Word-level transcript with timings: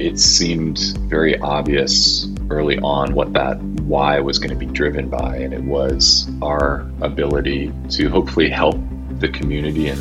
it 0.00 0.18
seemed 0.18 0.78
very 1.10 1.38
obvious 1.40 2.26
early 2.48 2.78
on 2.78 3.14
what 3.14 3.32
that 3.34 3.60
why 3.82 4.18
was 4.18 4.38
going 4.38 4.50
to 4.50 4.56
be 4.56 4.66
driven 4.66 5.08
by, 5.08 5.36
and 5.36 5.52
it 5.52 5.62
was 5.62 6.30
our 6.42 6.90
ability 7.02 7.72
to 7.90 8.08
hopefully 8.08 8.48
help 8.48 8.78
the 9.18 9.28
community 9.28 9.88
in, 9.88 9.98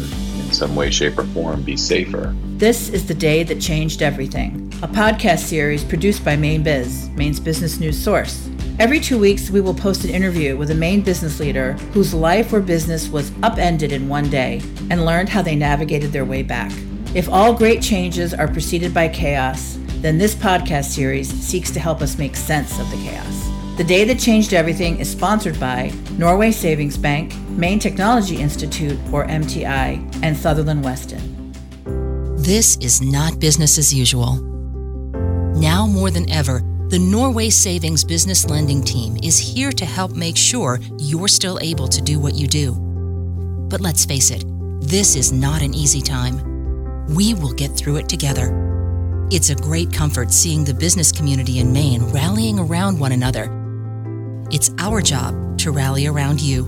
some 0.51 0.75
way, 0.75 0.89
shape, 0.89 1.17
or 1.17 1.25
form 1.25 1.61
be 1.61 1.75
safer. 1.75 2.33
This 2.57 2.89
is 2.89 3.05
The 3.05 3.13
Day 3.13 3.43
That 3.43 3.59
Changed 3.59 4.01
Everything, 4.01 4.71
a 4.81 4.87
podcast 4.87 5.39
series 5.39 5.83
produced 5.83 6.23
by 6.23 6.35
Mainebiz, 6.35 7.13
Maine's 7.15 7.39
business 7.39 7.79
news 7.79 8.01
source. 8.01 8.49
Every 8.79 8.99
two 8.99 9.19
weeks, 9.19 9.49
we 9.49 9.59
will 9.59 9.73
post 9.73 10.05
an 10.05 10.11
interview 10.11 10.55
with 10.55 10.71
a 10.71 10.75
Maine 10.75 11.01
business 11.01 11.39
leader 11.39 11.73
whose 11.93 12.13
life 12.13 12.53
or 12.53 12.61
business 12.61 13.09
was 13.09 13.31
upended 13.43 13.91
in 13.91 14.07
one 14.07 14.29
day 14.29 14.61
and 14.89 15.05
learned 15.05 15.29
how 15.29 15.41
they 15.41 15.55
navigated 15.55 16.11
their 16.11 16.25
way 16.25 16.43
back. 16.43 16.71
If 17.13 17.27
all 17.27 17.53
great 17.53 17.81
changes 17.81 18.33
are 18.35 18.47
preceded 18.47 18.93
by 18.93 19.07
chaos, 19.07 19.78
then 20.01 20.17
this 20.17 20.35
podcast 20.35 20.85
series 20.85 21.29
seeks 21.29 21.71
to 21.71 21.79
help 21.79 22.01
us 22.01 22.17
make 22.17 22.35
sense 22.35 22.79
of 22.79 22.89
the 22.89 22.97
chaos. 22.97 23.49
The 23.77 23.83
Day 23.83 24.03
That 24.03 24.19
Changed 24.19 24.53
Everything 24.53 24.99
is 24.99 25.09
sponsored 25.09 25.59
by 25.59 25.93
Norway 26.17 26.51
Savings 26.51 26.97
Bank, 26.97 27.33
Maine 27.49 27.79
Technology 27.79 28.37
Institute, 28.37 28.99
or 29.11 29.25
MTI, 29.25 30.21
and 30.21 30.35
Sutherland 30.35 30.83
Weston. 30.83 31.53
This 32.37 32.77
is 32.77 33.01
not 33.01 33.39
business 33.39 33.77
as 33.77 33.93
usual. 33.93 34.35
Now 35.55 35.87
more 35.87 36.09
than 36.09 36.29
ever, 36.29 36.61
the 36.89 36.99
Norway 36.99 37.49
Savings 37.49 38.03
Business 38.03 38.49
Lending 38.49 38.83
Team 38.83 39.17
is 39.23 39.37
here 39.37 39.71
to 39.71 39.85
help 39.85 40.11
make 40.13 40.35
sure 40.35 40.79
you're 40.97 41.27
still 41.27 41.59
able 41.61 41.87
to 41.87 42.01
do 42.01 42.19
what 42.19 42.35
you 42.35 42.47
do. 42.47 42.73
But 43.69 43.79
let's 43.79 44.03
face 44.03 44.31
it, 44.31 44.43
this 44.81 45.15
is 45.15 45.31
not 45.31 45.61
an 45.61 45.73
easy 45.73 46.01
time. 46.01 47.05
We 47.13 47.33
will 47.33 47.53
get 47.53 47.71
through 47.71 47.97
it 47.97 48.09
together. 48.09 48.68
It's 49.31 49.51
a 49.51 49.55
great 49.55 49.93
comfort 49.93 50.31
seeing 50.31 50.63
the 50.63 50.73
business 50.73 51.11
community 51.11 51.59
in 51.59 51.71
Maine 51.71 52.01
rallying 52.05 52.57
around 52.57 52.99
one 52.99 53.11
another. 53.11 53.47
It's 54.49 54.71
our 54.79 55.03
job 55.03 55.59
to 55.59 55.69
rally 55.69 56.07
around 56.07 56.41
you. 56.41 56.63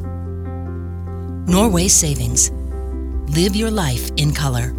Norway 1.47 1.88
Savings. 1.88 2.52
Live 3.36 3.55
your 3.55 3.71
life 3.71 4.11
in 4.16 4.31
color. 4.31 4.75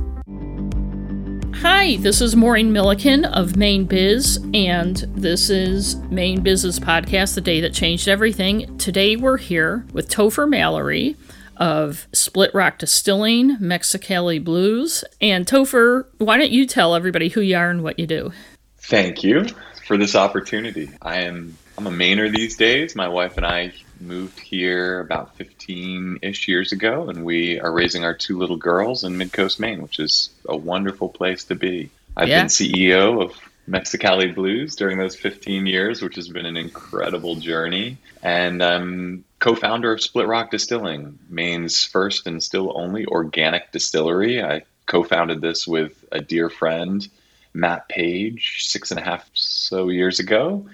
Hi, 1.57 1.97
this 1.97 2.21
is 2.21 2.37
Maureen 2.37 2.73
Milliken 2.73 3.25
of 3.25 3.55
Mainebiz, 3.55 4.39
and 4.55 4.99
this 5.17 5.51
is 5.51 5.97
Mainebiz's 5.97 6.79
podcast, 6.79 7.35
The 7.35 7.41
Day 7.41 7.61
That 7.61 7.75
Changed 7.75 8.07
Everything. 8.07 8.79
Today 8.79 9.17
we're 9.17 9.39
here 9.39 9.85
with 9.93 10.09
Topher 10.09 10.49
Mallory 10.49 11.17
of 11.57 12.07
Split 12.13 12.55
Rock 12.55 12.79
Distilling, 12.79 13.59
Mexicali 13.59 14.43
Blues. 14.43 15.05
And 15.21 15.47
Topher, 15.47 16.07
why 16.19 16.37
don't 16.37 16.51
you 16.51 16.67
tell 16.67 16.95
everybody 16.95 17.29
who 17.29 17.41
you 17.41 17.57
are 17.57 17.71
and 17.71 17.83
what 17.83 17.99
you 17.99 18.07
do? 18.07 18.33
Thank 18.79 19.23
you 19.23 19.47
for 19.87 19.97
this 19.97 20.15
opportunity. 20.15 20.91
I 21.01 21.23
am 21.23 21.57
I'm 21.79 21.87
a 21.87 21.91
Mainer 21.91 22.31
these 22.31 22.57
days. 22.57 22.95
My 22.95 23.09
wife 23.09 23.37
and 23.37 23.47
I 23.47 23.73
moved 24.01 24.39
here 24.41 25.01
about 25.01 25.39
15-ish 25.39 26.49
years 26.49 26.73
ago, 26.73 27.09
and 27.09 27.25
we 27.25 27.61
are 27.61 27.73
raising 27.73 28.05
our 28.05 28.15
two 28.15 28.39
little 28.39 28.57
girls 28.57 29.05
in 29.05 29.15
Midcoast, 29.15 29.59
Maine, 29.59 29.81
which 29.81 29.99
is 29.99 30.31
a 30.49 30.57
wonderful 30.57 31.09
place 31.09 31.45
to 31.45 31.55
be. 31.55 31.91
I've 32.17 32.29
yeah. 32.29 32.41
been 32.41 32.49
CEO 32.49 33.23
of 33.23 33.35
Mexicali 33.69 34.35
Blues 34.35 34.77
during 34.77 34.99
those 34.99 35.17
15 35.17 35.67
years, 35.67 36.03
which 36.03 36.17
has 36.17 36.29
been 36.29 36.47
an 36.47 36.57
incredible 36.57 37.37
journey. 37.37 37.97
And 38.23 38.63
I'm 38.63 39.25
co 39.43 39.57
founder 39.57 39.93
of 39.93 40.01
Split 40.01 40.29
Rock 40.29 40.53
Distilling, 40.53 41.19
Maine's 41.29 41.85
first 41.85 42.29
and 42.29 42.41
still 42.41 42.73
only 42.77 43.05
organic 43.07 43.73
distillery. 43.73 44.41
I 44.41 44.63
co 44.87 45.03
founded 45.03 45.41
this 45.41 45.67
with 45.67 46.05
a 46.13 46.21
dear 46.21 46.49
friend, 46.49 47.07
Matt 47.53 47.89
Page, 47.89 48.59
six 48.61 48.93
and 48.93 49.01
a 49.01 49.03
half 49.03 49.29
so 49.35 49.89
years 49.89 50.21
ago. 50.21 50.67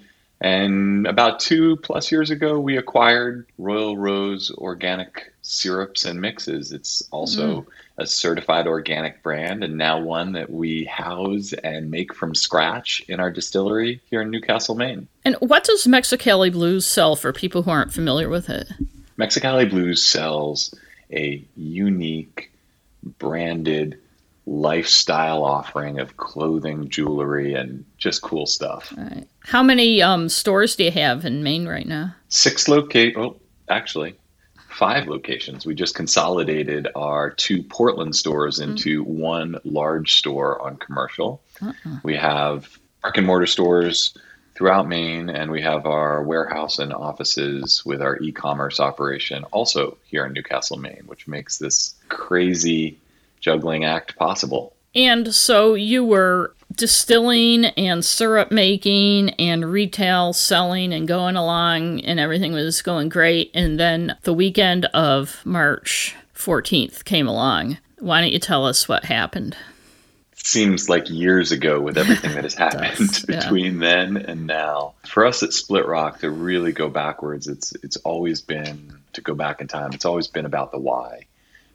And 0.42 1.06
about 1.06 1.40
two 1.40 1.76
plus 1.76 2.12
years 2.12 2.28
ago, 2.28 2.60
we 2.60 2.76
acquired 2.76 3.46
Royal 3.56 3.96
Rose 3.96 4.50
Organic 4.50 5.32
Syrups 5.48 6.04
and 6.04 6.20
Mixes. 6.20 6.72
It's 6.72 7.02
also 7.10 7.62
mm. 7.62 7.66
a 7.96 8.06
certified 8.06 8.66
organic 8.66 9.22
brand 9.22 9.64
and 9.64 9.78
now 9.78 9.98
one 9.98 10.32
that 10.32 10.50
we 10.50 10.84
house 10.84 11.54
and 11.64 11.90
make 11.90 12.14
from 12.14 12.34
scratch 12.34 13.02
in 13.08 13.18
our 13.18 13.30
distillery 13.30 14.02
here 14.10 14.20
in 14.20 14.30
Newcastle, 14.30 14.74
Maine. 14.74 15.08
And 15.24 15.36
what 15.36 15.64
does 15.64 15.86
Mexicali 15.86 16.52
Blues 16.52 16.84
sell 16.84 17.16
for 17.16 17.32
people 17.32 17.62
who 17.62 17.70
aren't 17.70 17.94
familiar 17.94 18.28
with 18.28 18.50
it? 18.50 18.68
Mexicali 19.18 19.68
Blues 19.68 20.04
sells 20.04 20.74
a 21.10 21.42
unique 21.56 22.52
branded 23.18 23.98
lifestyle 24.44 25.42
offering 25.42 25.98
of 25.98 26.18
clothing, 26.18 26.90
jewelry, 26.90 27.54
and 27.54 27.86
just 27.96 28.20
cool 28.20 28.44
stuff. 28.44 28.92
Right. 28.96 29.26
How 29.40 29.62
many 29.62 30.02
um, 30.02 30.28
stores 30.28 30.76
do 30.76 30.84
you 30.84 30.90
have 30.90 31.24
in 31.24 31.42
Maine 31.42 31.66
right 31.66 31.86
now? 31.86 32.14
Six 32.28 32.68
locate. 32.68 33.16
Oh, 33.16 33.36
actually, 33.68 34.14
five 34.78 35.08
locations. 35.08 35.66
We 35.66 35.74
just 35.74 35.96
consolidated 35.96 36.86
our 36.94 37.30
two 37.30 37.64
Portland 37.64 38.14
stores 38.14 38.60
mm-hmm. 38.60 38.70
into 38.70 39.02
one 39.02 39.56
large 39.64 40.14
store 40.14 40.62
on 40.62 40.76
commercial. 40.76 41.42
Uh-uh. 41.60 41.98
We 42.04 42.14
have 42.14 42.78
brick 43.02 43.16
and 43.16 43.26
mortar 43.26 43.46
stores 43.46 44.16
throughout 44.54 44.86
Maine, 44.86 45.30
and 45.30 45.50
we 45.50 45.62
have 45.62 45.84
our 45.84 46.22
warehouse 46.22 46.78
and 46.78 46.92
offices 46.92 47.84
with 47.84 48.00
our 48.00 48.18
e-commerce 48.18 48.78
operation 48.78 49.42
also 49.50 49.98
here 50.04 50.24
in 50.26 50.32
Newcastle, 50.32 50.76
Maine, 50.76 51.02
which 51.06 51.26
makes 51.26 51.58
this 51.58 51.94
crazy 52.08 52.98
juggling 53.40 53.84
act 53.84 54.16
possible. 54.16 54.76
And 54.94 55.34
so 55.34 55.74
you 55.74 56.04
were 56.04 56.54
distilling 56.74 57.66
and 57.66 58.04
syrup 58.04 58.50
making 58.50 59.30
and 59.30 59.70
retail 59.70 60.32
selling 60.32 60.92
and 60.92 61.08
going 61.08 61.36
along, 61.36 62.00
and 62.00 62.20
everything 62.20 62.52
was 62.52 62.82
going 62.82 63.08
great. 63.08 63.50
And 63.54 63.78
then 63.78 64.16
the 64.22 64.34
weekend 64.34 64.86
of 64.86 65.44
March 65.44 66.14
14th 66.34 67.04
came 67.04 67.26
along. 67.26 67.78
Why 67.98 68.20
don't 68.20 68.32
you 68.32 68.38
tell 68.38 68.64
us 68.64 68.88
what 68.88 69.04
happened? 69.04 69.56
Seems 70.34 70.88
like 70.88 71.10
years 71.10 71.52
ago 71.52 71.80
with 71.80 71.98
everything 71.98 72.32
that 72.34 72.44
has 72.44 72.54
happened 72.54 73.24
between 73.26 73.80
then 73.80 74.16
and 74.16 74.46
now. 74.46 74.94
For 75.06 75.26
us 75.26 75.42
at 75.42 75.52
Split 75.52 75.86
Rock, 75.86 76.20
to 76.20 76.30
really 76.30 76.72
go 76.72 76.88
backwards, 76.88 77.48
it's 77.48 77.72
it's 77.82 77.96
always 77.98 78.40
been 78.40 78.98
to 79.14 79.20
go 79.20 79.34
back 79.34 79.60
in 79.60 79.66
time. 79.66 79.90
It's 79.92 80.04
always 80.04 80.28
been 80.28 80.46
about 80.46 80.70
the 80.70 80.78
why 80.78 81.26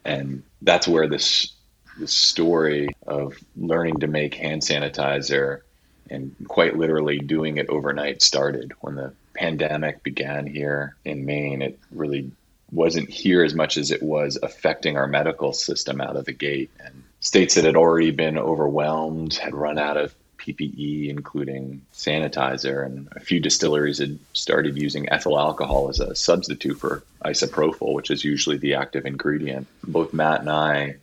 and 0.06 0.44
that's 0.62 0.88
where 0.88 1.08
this 1.08 1.54
this 1.98 2.14
story 2.14 2.90
of 3.06 3.38
learning 3.56 4.00
to 4.00 4.08
make 4.08 4.36
hand 4.36 4.62
sanitizer 4.62 5.62
and 6.10 6.36
quite 6.48 6.78
literally 6.78 7.20
doing 7.20 7.58
it 7.58 7.70
overnight 7.70 8.22
started 8.22 8.74
when 8.82 8.96
the 8.96 9.14
pandemic 9.34 10.04
began 10.04 10.46
here 10.46 10.96
in 11.06 11.26
Maine. 11.26 11.62
It 11.62 11.80
really 11.92 12.32
wasn't 12.72 13.10
here 13.10 13.44
as 13.44 13.54
much 13.54 13.78
as 13.78 13.92
it 13.92 14.02
was 14.02 14.38
affecting 14.42 14.98
our 14.98 15.08
medical 15.08 15.54
system 15.54 16.02
out 16.02 16.16
of 16.16 16.26
the 16.26 16.34
gate. 16.34 16.72
And 16.80 17.04
states 17.20 17.56
that 17.56 17.64
had 17.64 17.76
already 17.76 18.12
been 18.12 18.38
overwhelmed 18.38 19.36
had 19.36 19.54
run 19.54 19.78
out 19.78 19.98
of 19.98 20.14
PPE, 20.40 21.10
including 21.10 21.82
sanitizer, 21.94 22.86
and 22.86 23.08
a 23.16 23.20
few 23.22 23.40
distilleries 23.40 24.00
had 24.00 24.20
started 24.34 24.78
using 24.78 25.10
ethyl 25.10 25.40
alcohol 25.40 25.90
as 25.90 26.00
a 26.00 26.16
substitute 26.16 26.78
for 26.78 27.04
isopropyl, 27.24 27.94
which 27.94 28.12
is 28.12 28.26
usually 28.26 28.58
the 28.58 28.74
active 28.76 29.06
ingredient. 29.06 29.68
Both 29.88 30.14
Matt 30.14 30.42
and 30.42 30.50
I 30.50 30.96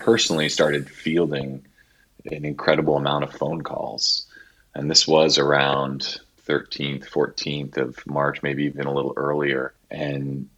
personally 0.00 0.48
started 0.48 0.90
fielding 0.90 1.64
an 2.24 2.44
incredible 2.44 2.96
amount 2.96 3.24
of 3.24 3.32
phone 3.32 3.62
calls. 3.62 4.26
And 4.74 4.90
this 4.90 5.06
was 5.06 5.38
around 5.38 6.20
13th, 6.46 7.08
14th 7.08 7.76
of 7.76 8.06
March, 8.06 8.42
maybe 8.42 8.64
even 8.64 8.86
a 8.86 8.92
little 8.92 9.14
earlier. 9.16 9.74
And 9.90 10.48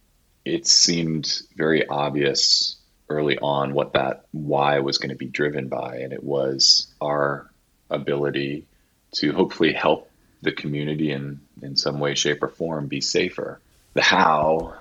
it 0.45 0.67
seemed 0.67 1.41
very 1.55 1.87
obvious 1.87 2.77
early 3.09 3.37
on 3.37 3.73
what 3.73 3.93
that 3.93 4.25
why 4.31 4.79
was 4.79 4.97
going 4.97 5.09
to 5.09 5.15
be 5.15 5.27
driven 5.27 5.67
by. 5.67 5.97
And 5.97 6.13
it 6.13 6.23
was 6.23 6.87
our 7.01 7.49
ability 7.89 8.65
to 9.13 9.31
hopefully 9.33 9.73
help 9.73 10.09
the 10.41 10.51
community 10.51 11.11
in, 11.11 11.39
in 11.61 11.75
some 11.75 11.99
way, 11.99 12.15
shape, 12.15 12.43
or 12.43 12.49
form 12.49 12.87
be 12.87 13.01
safer. 13.01 13.59
The 13.93 14.01
how, 14.01 14.75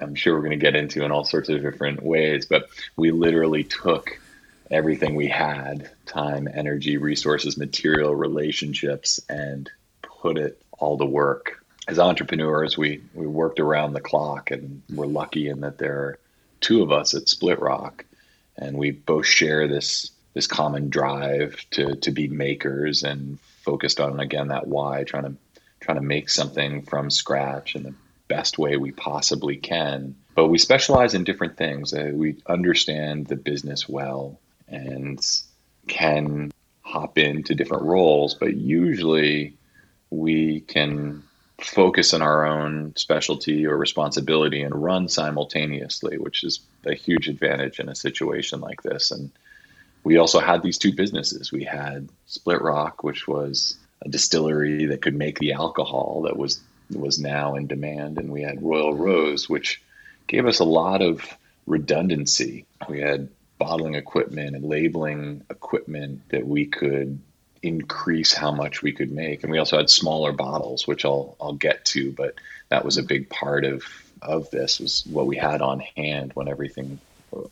I'm 0.00 0.14
sure 0.14 0.34
we're 0.34 0.42
going 0.42 0.50
to 0.50 0.56
get 0.56 0.76
into 0.76 1.04
in 1.04 1.10
all 1.10 1.24
sorts 1.24 1.48
of 1.48 1.62
different 1.62 2.02
ways, 2.02 2.46
but 2.46 2.68
we 2.96 3.10
literally 3.10 3.64
took 3.64 4.18
everything 4.70 5.14
we 5.14 5.28
had 5.28 5.90
time, 6.06 6.48
energy, 6.52 6.96
resources, 6.96 7.56
material, 7.56 8.14
relationships 8.14 9.20
and 9.28 9.70
put 10.02 10.36
it 10.36 10.60
all 10.78 10.98
to 10.98 11.06
work. 11.06 11.64
As 11.86 11.98
entrepreneurs, 11.98 12.76
we, 12.76 13.00
we 13.14 13.26
worked 13.26 13.60
around 13.60 13.94
the 13.94 14.00
clock 14.00 14.50
and 14.50 14.82
we're 14.90 15.06
lucky 15.06 15.48
in 15.48 15.60
that 15.60 15.78
there 15.78 15.96
are 15.96 16.18
two 16.60 16.82
of 16.82 16.92
us 16.92 17.14
at 17.14 17.28
Split 17.28 17.60
Rock 17.60 18.04
and 18.58 18.76
we 18.76 18.90
both 18.90 19.26
share 19.26 19.68
this 19.68 20.10
this 20.34 20.46
common 20.46 20.90
drive 20.90 21.64
to 21.70 21.96
to 21.96 22.10
be 22.10 22.28
makers 22.28 23.02
and 23.02 23.38
focused 23.62 24.00
on 24.00 24.20
again 24.20 24.48
that 24.48 24.66
why 24.66 25.04
trying 25.04 25.24
to 25.24 25.34
trying 25.80 25.96
to 25.96 26.02
make 26.02 26.28
something 26.28 26.82
from 26.82 27.10
scratch 27.10 27.74
in 27.74 27.82
the 27.84 27.94
best 28.28 28.58
way 28.58 28.76
we 28.76 28.92
possibly 28.92 29.56
can 29.56 30.14
but 30.34 30.48
we 30.48 30.58
specialize 30.58 31.14
in 31.14 31.24
different 31.24 31.56
things 31.56 31.92
uh, 31.92 32.10
we 32.12 32.36
understand 32.46 33.26
the 33.26 33.36
business 33.36 33.88
well 33.88 34.38
and 34.68 35.20
can 35.88 36.52
hop 36.82 37.18
into 37.18 37.54
different 37.54 37.84
roles, 37.84 38.34
but 38.34 38.56
usually 38.56 39.56
we 40.10 40.60
can 40.60 41.22
focus 41.60 42.14
on 42.14 42.22
our 42.22 42.46
own 42.46 42.94
specialty 42.96 43.66
or 43.66 43.76
responsibility 43.76 44.62
and 44.62 44.74
run 44.74 45.08
simultaneously, 45.08 46.16
which 46.16 46.44
is 46.44 46.60
a 46.86 46.94
huge 46.94 47.28
advantage 47.28 47.80
in 47.80 47.88
a 47.88 47.94
situation 47.94 48.60
like 48.60 48.82
this. 48.82 49.10
And 49.10 49.30
we 50.04 50.16
also 50.16 50.38
had 50.38 50.62
these 50.62 50.78
two 50.78 50.94
businesses. 50.94 51.52
We 51.52 51.64
had 51.64 52.08
Split 52.26 52.62
Rock, 52.62 53.02
which 53.02 53.26
was 53.26 53.76
a 54.02 54.08
distillery 54.08 54.86
that 54.86 55.02
could 55.02 55.16
make 55.16 55.38
the 55.40 55.52
alcohol 55.52 56.22
that 56.22 56.36
was 56.36 56.60
was 56.90 57.18
now 57.18 57.54
in 57.54 57.66
demand, 57.66 58.18
and 58.18 58.30
we 58.30 58.42
had 58.42 58.62
Royal 58.62 58.94
Rose, 58.94 59.48
which 59.48 59.82
gave 60.26 60.46
us 60.46 60.60
a 60.60 60.64
lot 60.64 61.02
of 61.02 61.24
redundancy. 61.66 62.66
We 62.88 63.00
had 63.00 63.28
bottling 63.58 63.94
equipment 63.94 64.56
and 64.56 64.64
labeling 64.64 65.42
equipment 65.50 66.28
that 66.30 66.46
we 66.46 66.66
could 66.66 67.18
increase 67.62 68.32
how 68.32 68.52
much 68.52 68.82
we 68.82 68.92
could 68.92 69.10
make. 69.10 69.42
And 69.42 69.50
we 69.50 69.58
also 69.58 69.78
had 69.78 69.90
smaller 69.90 70.32
bottles, 70.32 70.86
which 70.86 71.04
I'll 71.04 71.36
I'll 71.40 71.54
get 71.54 71.84
to, 71.86 72.12
but 72.12 72.34
that 72.68 72.84
was 72.84 72.98
a 72.98 73.02
big 73.02 73.28
part 73.28 73.64
of 73.64 73.84
of 74.22 74.50
this 74.50 74.80
was 74.80 75.04
what 75.06 75.26
we 75.26 75.36
had 75.36 75.62
on 75.62 75.80
hand 75.80 76.32
when 76.34 76.48
everything 76.48 76.98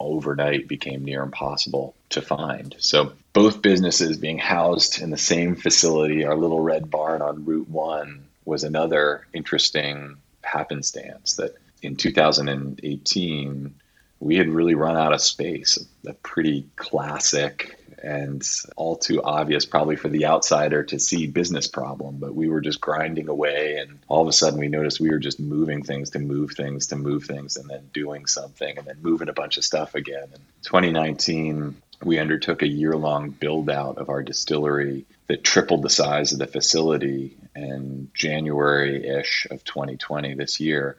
overnight 0.01 0.67
became 0.67 1.05
near 1.05 1.23
impossible 1.23 1.95
to 2.11 2.23
find. 2.23 2.75
So 2.79 3.13
both 3.33 3.63
businesses 3.63 4.17
being 4.17 4.39
housed 4.39 5.01
in 5.01 5.11
the 5.11 5.19
same 5.19 5.55
facility, 5.55 6.25
our 6.25 6.35
little 6.35 6.61
red 6.61 6.91
barn 6.91 7.21
on 7.23 7.45
Route 7.45 7.69
1 7.69 8.25
was 8.47 8.65
another 8.65 9.27
interesting 9.35 10.17
happenstance 10.43 11.35
that 11.35 11.57
in 11.83 11.97
2018 11.97 13.75
we 14.21 14.37
had 14.37 14.49
really 14.49 14.75
run 14.75 14.97
out 14.97 15.13
of 15.13 15.21
space. 15.21 15.79
A 16.07 16.15
pretty 16.15 16.67
classic 16.77 17.79
and 18.03 18.43
all 18.77 18.97
too 18.97 19.23
obvious, 19.23 19.67
probably 19.67 19.97
for 19.97 20.09
the 20.09 20.27
outsider 20.27 20.85
to 20.85 20.99
see 20.99 21.27
business 21.27 21.67
problem. 21.67 22.19
But 22.19 22.35
we 22.35 22.49
were 22.49 22.61
just 22.61 22.81
grinding 22.81 23.29
away, 23.29 23.77
and 23.79 23.99
all 24.09 24.23
of 24.23 24.29
a 24.29 24.33
sudden 24.33 24.59
we 24.59 24.69
noticed 24.69 25.01
we 25.01 25.11
were 25.11 25.19
just 25.19 25.41
moving 25.41 25.83
things 25.83 26.11
to 26.11 26.19
move 26.19 26.53
things 26.53 26.87
to 26.89 26.97
move 26.97 27.25
things, 27.25 27.57
and 27.57 27.69
then 27.69 27.91
doing 27.93 28.27
something, 28.27 28.79
and 28.79 28.87
then 28.87 28.97
moving 29.03 29.29
a 29.29 29.33
bunch 29.33 29.57
of 29.57 29.65
stuff 29.65 29.95
again. 29.95 30.29
In 30.33 30.41
2019, 30.63 31.83
we 32.03 32.19
undertook 32.19 32.63
a 32.63 32.69
year 32.69 32.95
long 32.95 33.31
build 33.31 33.71
out 33.71 33.99
of 33.99 34.09
our 34.09 34.23
distillery 34.23 35.07
that 35.29 35.45
tripled 35.45 35.83
the 35.83 35.91
size 35.91 36.33
of 36.33 36.39
the 36.39 36.47
facility. 36.47 37.37
And 37.55 38.13
January 38.15 39.07
ish 39.07 39.47
of 39.51 39.65
2020, 39.65 40.35
this 40.35 40.61
year, 40.61 40.97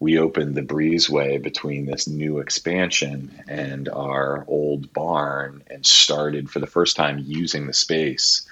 we 0.00 0.18
opened 0.18 0.56
the 0.56 0.62
breezeway 0.62 1.40
between 1.40 1.86
this 1.86 2.08
new 2.08 2.38
expansion 2.38 3.42
and 3.46 3.88
our 3.88 4.44
old 4.48 4.92
barn 4.92 5.62
and 5.68 5.86
started 5.86 6.50
for 6.50 6.58
the 6.58 6.66
first 6.66 6.96
time 6.96 7.22
using 7.24 7.66
the 7.66 7.72
space. 7.72 8.46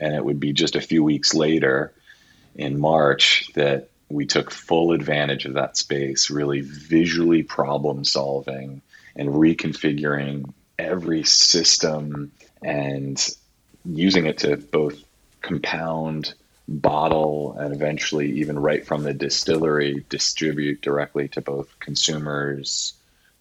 And 0.00 0.14
it 0.14 0.24
would 0.24 0.38
be 0.38 0.52
just 0.52 0.76
a 0.76 0.80
few 0.80 1.02
weeks 1.02 1.34
later 1.34 1.92
in 2.54 2.78
March 2.78 3.50
that 3.54 3.88
we 4.08 4.26
took 4.26 4.52
full 4.52 4.92
advantage 4.92 5.46
of 5.46 5.54
that 5.54 5.76
space, 5.76 6.30
really 6.30 6.60
visually 6.60 7.42
problem 7.42 8.04
solving 8.04 8.80
and 9.16 9.30
reconfiguring 9.30 10.52
every 10.78 11.24
system 11.24 12.32
and 12.62 13.28
using 13.84 14.26
it 14.26 14.38
to 14.38 14.56
both 14.56 15.02
compound 15.40 16.34
bottle 16.66 17.56
and 17.58 17.74
eventually 17.74 18.40
even 18.40 18.58
right 18.58 18.86
from 18.86 19.02
the 19.02 19.12
distillery 19.12 20.04
distribute 20.08 20.80
directly 20.80 21.28
to 21.28 21.40
both 21.40 21.78
consumers 21.78 22.94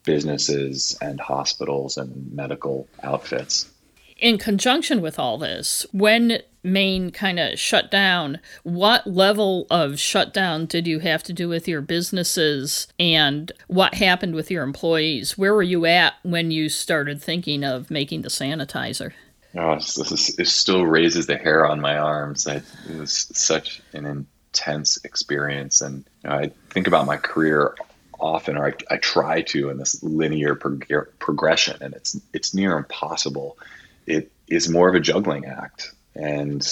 businesses 0.03 0.97
and 1.01 1.19
hospitals 1.21 1.97
and 1.97 2.33
medical 2.33 2.87
outfits 3.01 3.69
in 4.17 4.37
conjunction 4.37 5.01
with 5.01 5.19
all 5.19 5.37
this 5.37 5.85
when 5.91 6.39
maine 6.63 7.11
kind 7.11 7.39
of 7.39 7.59
shut 7.59 7.91
down 7.91 8.39
what 8.63 9.05
level 9.05 9.67
of 9.69 9.99
shutdown 9.99 10.65
did 10.65 10.87
you 10.87 10.99
have 10.99 11.21
to 11.21 11.33
do 11.33 11.49
with 11.49 11.67
your 11.67 11.81
businesses 11.81 12.87
and 12.97 13.51
what 13.67 13.95
happened 13.95 14.33
with 14.33 14.49
your 14.49 14.63
employees 14.63 15.37
where 15.37 15.53
were 15.53 15.61
you 15.61 15.85
at 15.85 16.13
when 16.23 16.51
you 16.51 16.69
started 16.69 17.21
thinking 17.21 17.63
of 17.63 17.91
making 17.91 18.21
the 18.21 18.29
sanitizer 18.29 19.11
Oh, 19.55 19.75
this 19.75 19.97
is, 20.11 20.39
it 20.39 20.47
still 20.47 20.85
raises 20.85 21.27
the 21.27 21.37
hair 21.37 21.65
on 21.65 21.79
my 21.79 21.97
arms. 21.97 22.47
I, 22.47 22.55
it 22.89 22.97
was 22.97 23.29
such 23.33 23.81
an 23.93 24.05
intense 24.05 24.97
experience, 25.03 25.81
and 25.81 26.03
you 26.23 26.29
know, 26.29 26.35
I 26.37 26.51
think 26.71 26.87
about 26.87 27.05
my 27.05 27.17
career 27.17 27.75
often, 28.19 28.57
or 28.57 28.67
I, 28.67 28.73
I 28.89 28.97
try 28.97 29.41
to, 29.43 29.69
in 29.69 29.77
this 29.77 30.01
linear 30.01 30.55
prog- 30.55 31.07
progression, 31.19 31.77
and 31.81 31.93
it's 31.93 32.19
it's 32.33 32.53
near 32.55 32.77
impossible. 32.77 33.57
It 34.05 34.31
is 34.47 34.69
more 34.69 34.89
of 34.89 34.95
a 34.95 34.99
juggling 34.99 35.45
act, 35.45 35.93
and 36.15 36.65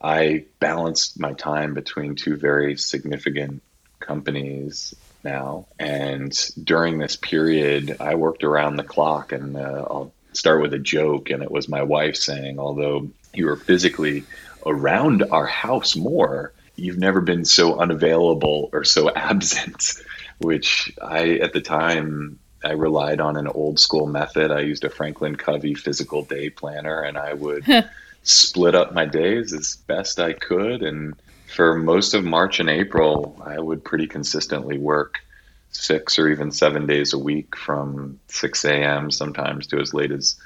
I 0.00 0.44
balanced 0.60 1.18
my 1.18 1.32
time 1.32 1.74
between 1.74 2.14
two 2.14 2.36
very 2.36 2.76
significant 2.76 3.62
companies 4.00 4.94
now, 5.22 5.66
and 5.78 6.36
during 6.62 6.98
this 6.98 7.16
period, 7.16 7.96
I 8.00 8.14
worked 8.14 8.44
around 8.44 8.76
the 8.76 8.84
clock, 8.84 9.32
and 9.32 9.56
uh, 9.56 9.86
I'll 9.88 10.12
start 10.32 10.60
with 10.60 10.74
a 10.74 10.78
joke, 10.78 11.30
and 11.30 11.42
it 11.42 11.50
was 11.50 11.68
my 11.68 11.82
wife 11.82 12.16
saying, 12.16 12.58
although 12.58 13.08
you 13.32 13.46
were 13.46 13.56
physically 13.56 14.24
around 14.66 15.22
our 15.30 15.46
house 15.46 15.96
more, 15.96 16.52
you've 16.76 16.98
never 16.98 17.20
been 17.20 17.44
so 17.44 17.78
unavailable 17.78 18.68
or 18.72 18.84
so 18.84 19.10
absent, 19.14 19.94
which 20.38 20.92
I, 21.00 21.38
at 21.38 21.52
the 21.52 21.60
time, 21.60 22.38
I 22.64 22.72
relied 22.72 23.20
on 23.20 23.36
an 23.36 23.46
old 23.48 23.78
school 23.78 24.06
method. 24.06 24.50
I 24.50 24.60
used 24.60 24.84
a 24.84 24.90
Franklin 24.90 25.36
Covey 25.36 25.74
physical 25.74 26.22
day 26.22 26.50
planner, 26.50 27.02
and 27.02 27.18
I 27.18 27.34
would 27.34 27.64
split 28.22 28.74
up 28.74 28.94
my 28.94 29.04
days 29.04 29.52
as 29.52 29.76
best 29.86 30.18
I 30.18 30.32
could. 30.32 30.82
And 30.82 31.14
for 31.54 31.76
most 31.76 32.14
of 32.14 32.24
March 32.24 32.60
and 32.60 32.70
April, 32.70 33.40
I 33.44 33.58
would 33.58 33.84
pretty 33.84 34.06
consistently 34.06 34.78
work 34.78 35.20
six 35.70 36.18
or 36.18 36.28
even 36.28 36.50
seven 36.50 36.86
days 36.86 37.12
a 37.12 37.18
week 37.18 37.56
from 37.56 38.18
6 38.28 38.64
a.m. 38.64 39.10
sometimes 39.10 39.66
to 39.68 39.80
as 39.80 39.92
late 39.92 40.12
as 40.12 40.36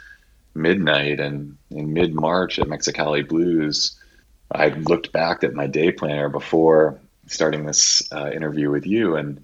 midnight. 0.55 1.21
And 1.21 1.57
in 1.71 1.93
mid 1.93 2.15
March 2.15 2.59
at 2.59 2.67
Mexicali 2.67 3.27
Blues, 3.27 3.97
I 4.51 4.69
looked 4.69 5.13
back 5.13 5.45
at 5.45 5.55
my 5.55 5.67
day 5.67 5.93
planner 5.93 6.29
before 6.29 6.99
starting 7.27 7.67
this 7.67 8.11
uh, 8.11 8.31
interview 8.31 8.71
with 8.71 8.87
you, 8.87 9.17
and 9.17 9.41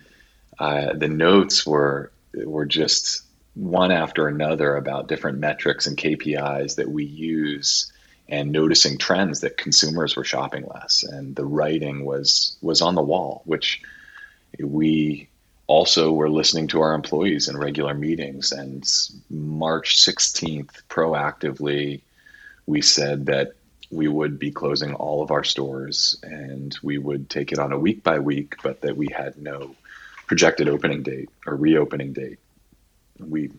uh, 0.59 0.95
the 0.95 1.09
notes 1.09 1.67
were 1.67 2.11
were 2.45 2.67
just 2.67 3.23
one 3.55 3.93
after 3.93 4.27
another 4.27 4.77
about 4.77 5.09
different 5.09 5.39
metrics 5.39 5.87
and 5.87 5.97
KPIs 5.97 6.77
that 6.77 6.91
we 6.91 7.05
use 7.05 7.93
and 8.29 8.51
noticing 8.51 8.99
trends 8.99 9.41
that 9.41 9.57
consumers 9.57 10.17
were 10.17 10.25
shopping 10.25 10.67
less. 10.67 11.05
And 11.05 11.37
the 11.37 11.45
writing 11.45 12.05
was 12.05 12.57
was 12.61 12.81
on 12.81 12.95
the 12.95 13.03
wall 13.03 13.43
which 13.45 13.83
we 14.59 15.29
also 15.67 16.13
we're 16.13 16.29
listening 16.29 16.69
to 16.69 16.81
our 16.81 16.95
employees 16.95 17.49
in 17.49 17.57
regular 17.57 17.95
meetings. 17.95 18.53
And 18.53 18.85
march 19.31 19.99
16th 19.99 20.83
proactively 20.89 22.01
we 22.67 22.81
said 22.81 23.27
that 23.27 23.55
we 23.91 24.09
would 24.09 24.39
be 24.39 24.51
closing 24.51 24.95
all 24.95 25.23
of 25.23 25.31
our 25.31 25.45
stores 25.45 26.19
and 26.23 26.77
we 26.83 26.99
would 26.99 27.31
take 27.31 27.53
it 27.53 27.59
on 27.59 27.73
a 27.73 27.79
week 27.79 28.03
by 28.03 28.19
week 28.19 28.57
but 28.63 28.81
that 28.81 28.97
we 28.97 29.09
had 29.09 29.37
no 29.39 29.77
projected 30.27 30.69
opening 30.69 31.03
date 31.03 31.29
or 31.47 31.55
reopening 31.55 32.13
date 32.13 32.39
we 33.19 33.51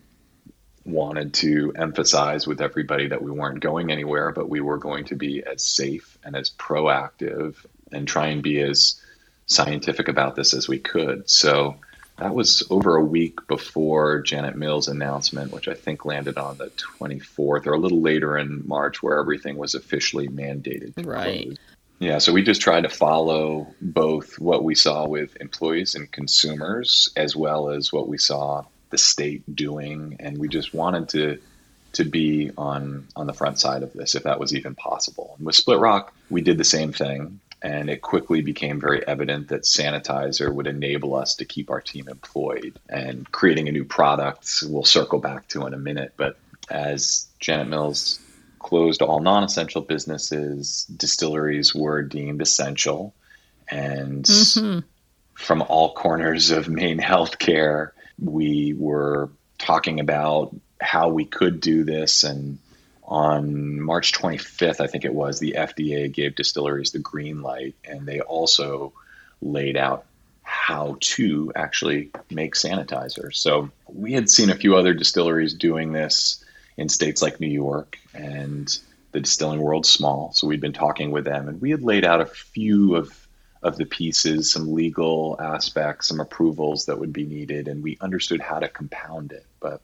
wanted 0.84 1.34
to 1.34 1.72
emphasize 1.76 2.46
with 2.46 2.60
everybody 2.60 3.08
that 3.08 3.22
we 3.22 3.30
weren't 3.30 3.60
going 3.60 3.90
anywhere 3.90 4.32
but 4.32 4.48
we 4.48 4.60
were 4.60 4.78
going 4.78 5.04
to 5.04 5.16
be 5.16 5.42
as 5.44 5.62
safe 5.62 6.18
and 6.24 6.36
as 6.36 6.50
proactive 6.50 7.56
and 7.92 8.06
try 8.06 8.28
and 8.28 8.42
be 8.42 8.60
as 8.60 9.00
scientific 9.46 10.08
about 10.08 10.36
this 10.36 10.54
as 10.54 10.68
we 10.68 10.78
could 10.78 11.28
so 11.28 11.76
that 12.18 12.34
was 12.34 12.62
over 12.70 12.96
a 12.96 13.04
week 13.04 13.46
before 13.46 14.22
Janet 14.22 14.56
Mills' 14.56 14.88
announcement, 14.88 15.52
which 15.52 15.68
I 15.68 15.74
think 15.74 16.06
landed 16.06 16.38
on 16.38 16.56
the 16.56 16.70
24th 16.70 17.66
or 17.66 17.74
a 17.74 17.78
little 17.78 18.00
later 18.00 18.38
in 18.38 18.66
March, 18.66 19.02
where 19.02 19.18
everything 19.18 19.56
was 19.56 19.74
officially 19.74 20.28
mandated. 20.28 20.94
right. 21.06 21.44
Close. 21.44 21.56
Yeah, 21.98 22.18
so 22.18 22.32
we 22.32 22.42
just 22.42 22.60
tried 22.60 22.82
to 22.82 22.88
follow 22.90 23.68
both 23.80 24.38
what 24.38 24.64
we 24.64 24.74
saw 24.74 25.06
with 25.06 25.36
employees 25.40 25.94
and 25.94 26.10
consumers, 26.10 27.10
as 27.16 27.34
well 27.34 27.70
as 27.70 27.92
what 27.92 28.06
we 28.06 28.18
saw 28.18 28.64
the 28.90 28.98
state 28.98 29.42
doing, 29.54 30.16
and 30.20 30.38
we 30.38 30.48
just 30.48 30.74
wanted 30.74 31.08
to 31.10 31.38
to 31.94 32.04
be 32.04 32.50
on 32.58 33.06
on 33.16 33.26
the 33.26 33.32
front 33.32 33.58
side 33.58 33.82
of 33.82 33.92
this, 33.94 34.14
if 34.14 34.24
that 34.24 34.38
was 34.38 34.54
even 34.54 34.74
possible. 34.74 35.34
And 35.38 35.46
with 35.46 35.56
Split 35.56 35.78
Rock, 35.78 36.14
we 36.28 36.42
did 36.42 36.58
the 36.58 36.64
same 36.64 36.92
thing 36.92 37.40
and 37.62 37.88
it 37.88 38.02
quickly 38.02 38.42
became 38.42 38.80
very 38.80 39.06
evident 39.06 39.48
that 39.48 39.62
sanitizer 39.62 40.52
would 40.52 40.66
enable 40.66 41.14
us 41.14 41.36
to 41.36 41.44
keep 41.44 41.70
our 41.70 41.80
team 41.80 42.08
employed 42.08 42.78
and 42.88 43.30
creating 43.32 43.68
a 43.68 43.72
new 43.72 43.84
product 43.84 44.62
we'll 44.68 44.84
circle 44.84 45.18
back 45.18 45.48
to 45.48 45.66
in 45.66 45.74
a 45.74 45.78
minute 45.78 46.12
but 46.16 46.38
as 46.70 47.26
janet 47.40 47.68
mills 47.68 48.20
closed 48.66 49.00
all 49.00 49.20
non-essential 49.20 49.82
businesses 49.82 50.84
distilleries 50.84 51.74
were 51.74 52.02
deemed 52.02 52.42
essential 52.42 53.14
and 53.68 54.24
mm-hmm. 54.24 54.80
from 55.34 55.62
all 55.62 55.94
corners 55.94 56.50
of 56.50 56.68
maine 56.68 56.98
healthcare 56.98 57.90
we 58.18 58.74
were 58.76 59.30
talking 59.58 60.00
about 60.00 60.54
how 60.80 61.08
we 61.08 61.24
could 61.24 61.60
do 61.60 61.84
this 61.84 62.24
and 62.24 62.58
on 63.06 63.80
March 63.80 64.12
25th, 64.12 64.80
I 64.80 64.88
think 64.88 65.04
it 65.04 65.14
was, 65.14 65.38
the 65.38 65.54
FDA 65.56 66.12
gave 66.12 66.34
distilleries 66.34 66.90
the 66.90 66.98
green 66.98 67.40
light, 67.40 67.76
and 67.84 68.04
they 68.04 68.20
also 68.20 68.92
laid 69.40 69.76
out 69.76 70.06
how 70.42 70.96
to 71.00 71.52
actually 71.54 72.10
make 72.30 72.54
sanitizer. 72.54 73.34
So 73.34 73.70
we 73.86 74.12
had 74.12 74.28
seen 74.28 74.50
a 74.50 74.56
few 74.56 74.76
other 74.76 74.92
distilleries 74.92 75.54
doing 75.54 75.92
this 75.92 76.44
in 76.76 76.88
states 76.88 77.22
like 77.22 77.40
New 77.40 77.46
York, 77.46 77.98
and 78.14 78.78
the 79.12 79.20
distilling 79.20 79.60
world's 79.60 79.90
small. 79.90 80.32
So 80.32 80.46
we'd 80.46 80.60
been 80.60 80.72
talking 80.72 81.10
with 81.10 81.24
them, 81.24 81.48
and 81.48 81.60
we 81.60 81.70
had 81.70 81.82
laid 81.82 82.04
out 82.04 82.20
a 82.20 82.26
few 82.26 82.96
of 82.96 83.26
of 83.62 83.76
the 83.76 83.86
pieces, 83.86 84.52
some 84.52 84.74
legal 84.74 85.36
aspects, 85.40 86.08
some 86.08 86.20
approvals 86.20 86.86
that 86.86 86.98
would 86.98 87.12
be 87.12 87.24
needed, 87.24 87.68
and 87.68 87.82
we 87.82 87.98
understood 88.00 88.40
how 88.40 88.60
to 88.60 88.68
compound 88.68 89.32
it. 89.32 89.44
But 89.60 89.80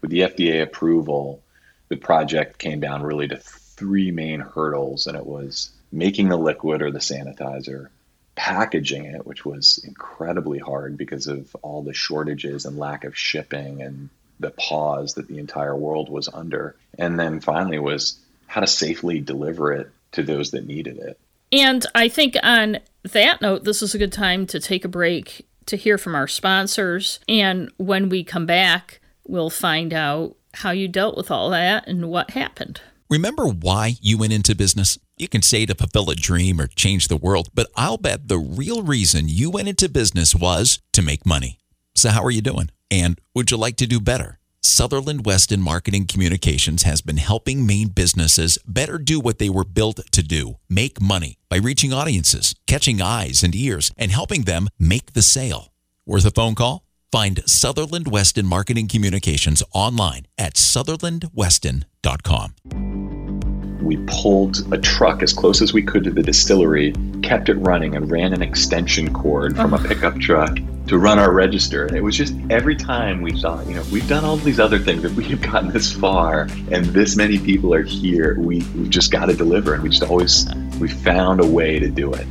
with 0.00 0.10
the 0.10 0.20
FDA 0.20 0.62
approval, 0.62 1.42
the 1.88 1.96
project 1.96 2.58
came 2.58 2.80
down 2.80 3.02
really 3.02 3.28
to 3.28 3.36
three 3.36 4.10
main 4.10 4.40
hurdles, 4.40 5.06
and 5.06 5.16
it 5.16 5.26
was 5.26 5.70
making 5.90 6.28
the 6.28 6.36
liquid 6.36 6.82
or 6.82 6.90
the 6.90 6.98
sanitizer, 6.98 7.88
packaging 8.34 9.06
it, 9.06 9.26
which 9.26 9.44
was 9.44 9.82
incredibly 9.84 10.58
hard 10.58 10.96
because 10.96 11.26
of 11.26 11.54
all 11.62 11.82
the 11.82 11.94
shortages 11.94 12.64
and 12.64 12.78
lack 12.78 13.04
of 13.04 13.16
shipping 13.16 13.82
and 13.82 14.08
the 14.40 14.50
pause 14.50 15.14
that 15.14 15.28
the 15.28 15.38
entire 15.38 15.76
world 15.76 16.08
was 16.08 16.28
under. 16.32 16.76
And 16.98 17.18
then 17.18 17.40
finally 17.40 17.78
was 17.78 18.18
how 18.46 18.60
to 18.60 18.66
safely 18.66 19.20
deliver 19.20 19.72
it 19.72 19.90
to 20.12 20.22
those 20.22 20.50
that 20.52 20.66
needed 20.66 20.98
it. 20.98 21.18
And 21.52 21.86
I 21.94 22.08
think 22.08 22.36
on 22.42 22.78
that 23.04 23.40
note, 23.40 23.64
this 23.64 23.82
is 23.82 23.94
a 23.94 23.98
good 23.98 24.12
time 24.12 24.46
to 24.48 24.60
take 24.60 24.84
a 24.84 24.88
break 24.88 25.46
to 25.66 25.76
hear 25.76 25.98
from 25.98 26.14
our 26.14 26.28
sponsors. 26.28 27.20
And 27.28 27.70
when 27.76 28.08
we 28.08 28.24
come 28.24 28.46
back, 28.46 29.00
we'll 29.26 29.50
find 29.50 29.92
out 29.92 30.36
how 30.54 30.70
you 30.70 30.88
dealt 30.88 31.16
with 31.16 31.30
all 31.30 31.50
that 31.50 31.86
and 31.86 32.08
what 32.08 32.30
happened. 32.30 32.80
Remember 33.08 33.46
why 33.46 33.94
you 34.00 34.18
went 34.18 34.32
into 34.32 34.56
business? 34.56 34.98
You 35.16 35.28
can 35.28 35.42
say 35.42 35.64
to 35.66 35.74
fulfill 35.74 36.10
a 36.10 36.16
dream 36.16 36.60
or 36.60 36.66
change 36.66 37.08
the 37.08 37.16
world, 37.16 37.50
but 37.54 37.68
I'll 37.76 37.98
bet 37.98 38.28
the 38.28 38.38
real 38.38 38.82
reason 38.82 39.28
you 39.28 39.50
went 39.50 39.68
into 39.68 39.88
business 39.88 40.34
was 40.34 40.80
to 40.92 41.02
make 41.02 41.24
money. 41.24 41.58
So, 41.94 42.10
how 42.10 42.24
are 42.24 42.30
you 42.30 42.42
doing? 42.42 42.70
And 42.90 43.18
would 43.34 43.50
you 43.50 43.56
like 43.56 43.76
to 43.76 43.86
do 43.86 44.00
better? 44.00 44.38
Sutherland 44.62 45.24
Weston 45.24 45.62
Marketing 45.62 46.06
Communications 46.06 46.82
has 46.82 47.00
been 47.00 47.18
helping 47.18 47.66
Maine 47.66 47.88
businesses 47.88 48.58
better 48.66 48.98
do 48.98 49.20
what 49.20 49.38
they 49.38 49.48
were 49.48 49.64
built 49.64 50.00
to 50.10 50.22
do 50.22 50.56
make 50.68 51.00
money 51.00 51.38
by 51.48 51.56
reaching 51.56 51.92
audiences, 51.92 52.54
catching 52.66 53.00
eyes 53.00 53.44
and 53.44 53.54
ears, 53.54 53.92
and 53.96 54.10
helping 54.10 54.42
them 54.42 54.68
make 54.78 55.12
the 55.12 55.22
sale. 55.22 55.72
Worth 56.04 56.26
a 56.26 56.30
phone 56.30 56.54
call? 56.54 56.82
Find 57.12 57.48
Sutherland 57.48 58.10
Weston 58.10 58.46
Marketing 58.46 58.88
Communications 58.88 59.62
online 59.72 60.26
at 60.36 60.54
sutherlandweston.com. 60.54 63.45
We 63.86 63.98
pulled 64.08 64.72
a 64.72 64.78
truck 64.78 65.22
as 65.22 65.32
close 65.32 65.62
as 65.62 65.72
we 65.72 65.80
could 65.80 66.02
to 66.04 66.10
the 66.10 66.20
distillery, 66.20 66.92
kept 67.22 67.48
it 67.48 67.54
running, 67.54 67.94
and 67.94 68.10
ran 68.10 68.32
an 68.32 68.42
extension 68.42 69.14
cord 69.14 69.54
from 69.54 69.74
a 69.74 69.78
pickup 69.78 70.18
truck 70.18 70.58
to 70.88 70.98
run 70.98 71.20
our 71.20 71.32
register. 71.32 71.86
And 71.86 71.96
it 71.96 72.02
was 72.02 72.16
just 72.16 72.34
every 72.50 72.74
time 72.74 73.22
we 73.22 73.40
thought, 73.40 73.64
you 73.68 73.76
know, 73.76 73.84
we've 73.92 74.08
done 74.08 74.24
all 74.24 74.38
these 74.38 74.58
other 74.58 74.80
things, 74.80 75.04
if 75.04 75.14
we 75.14 75.22
have 75.26 75.40
gotten 75.40 75.70
this 75.70 75.92
far 75.92 76.48
and 76.72 76.86
this 76.86 77.14
many 77.14 77.38
people 77.38 77.72
are 77.72 77.84
here, 77.84 78.36
we, 78.40 78.58
we've 78.74 78.90
just 78.90 79.12
got 79.12 79.26
to 79.26 79.34
deliver. 79.34 79.74
And 79.74 79.84
we 79.84 79.90
just 79.90 80.02
always, 80.02 80.52
we 80.80 80.88
found 80.88 81.40
a 81.40 81.46
way 81.46 81.78
to 81.78 81.88
do 81.88 82.12
it. 82.12 82.26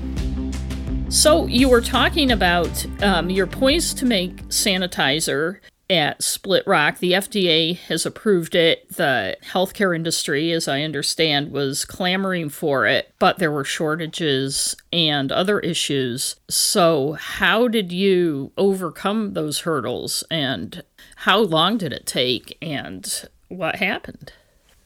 So 1.08 1.46
you 1.48 1.70
were 1.70 1.80
talking 1.80 2.32
about 2.32 2.86
um, 3.02 3.30
you're 3.30 3.48
poised 3.48 3.98
to 4.00 4.06
make 4.06 4.44
sanitizer 4.50 5.60
at 5.89 6.24
Split 6.24 6.65
Rock. 6.65 7.00
The 7.00 7.13
FDA 7.13 7.77
has 7.77 8.06
approved 8.06 8.56
it. 8.56 8.89
The 8.89 9.38
healthcare 9.44 9.96
industry, 9.96 10.51
as 10.51 10.68
I 10.68 10.82
understand, 10.82 11.51
was 11.51 11.86
clamoring 11.86 12.50
for 12.50 12.86
it, 12.86 13.13
but 13.20 13.38
there 13.38 13.51
were 13.51 13.63
shortages 13.63 14.75
and 14.92 15.32
other 15.32 15.60
issues. 15.60 16.36
So, 16.50 17.13
how 17.13 17.68
did 17.68 17.92
you 17.92 18.51
overcome 18.58 19.34
those 19.34 19.60
hurdles 19.60 20.24
and 20.32 20.84
how 21.18 21.39
long 21.39 21.77
did 21.77 21.94
it 21.94 22.06
take 22.06 22.58
and 22.62 23.30
what 23.48 23.77
happened? 23.77 24.34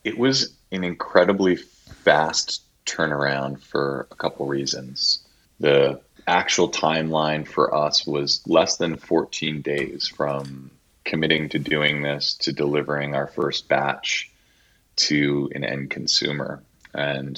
It 0.03 0.17
was 0.17 0.53
an 0.71 0.83
incredibly 0.83 1.55
fast 1.55 2.63
turnaround 2.85 3.61
for 3.61 4.07
a 4.11 4.15
couple 4.15 4.47
reasons. 4.47 5.25
The 5.59 5.99
actual 6.27 6.69
timeline 6.69 7.47
for 7.47 7.73
us 7.73 8.05
was 8.05 8.41
less 8.47 8.77
than 8.77 8.97
14 8.97 9.61
days 9.61 10.07
from 10.07 10.71
committing 11.09 11.49
to 11.49 11.59
doing 11.59 12.03
this 12.03 12.35
to 12.35 12.53
delivering 12.53 13.15
our 13.15 13.25
first 13.25 13.67
batch 13.67 14.31
to 14.95 15.49
an 15.55 15.63
end 15.63 15.89
consumer. 15.89 16.61
And 16.93 17.37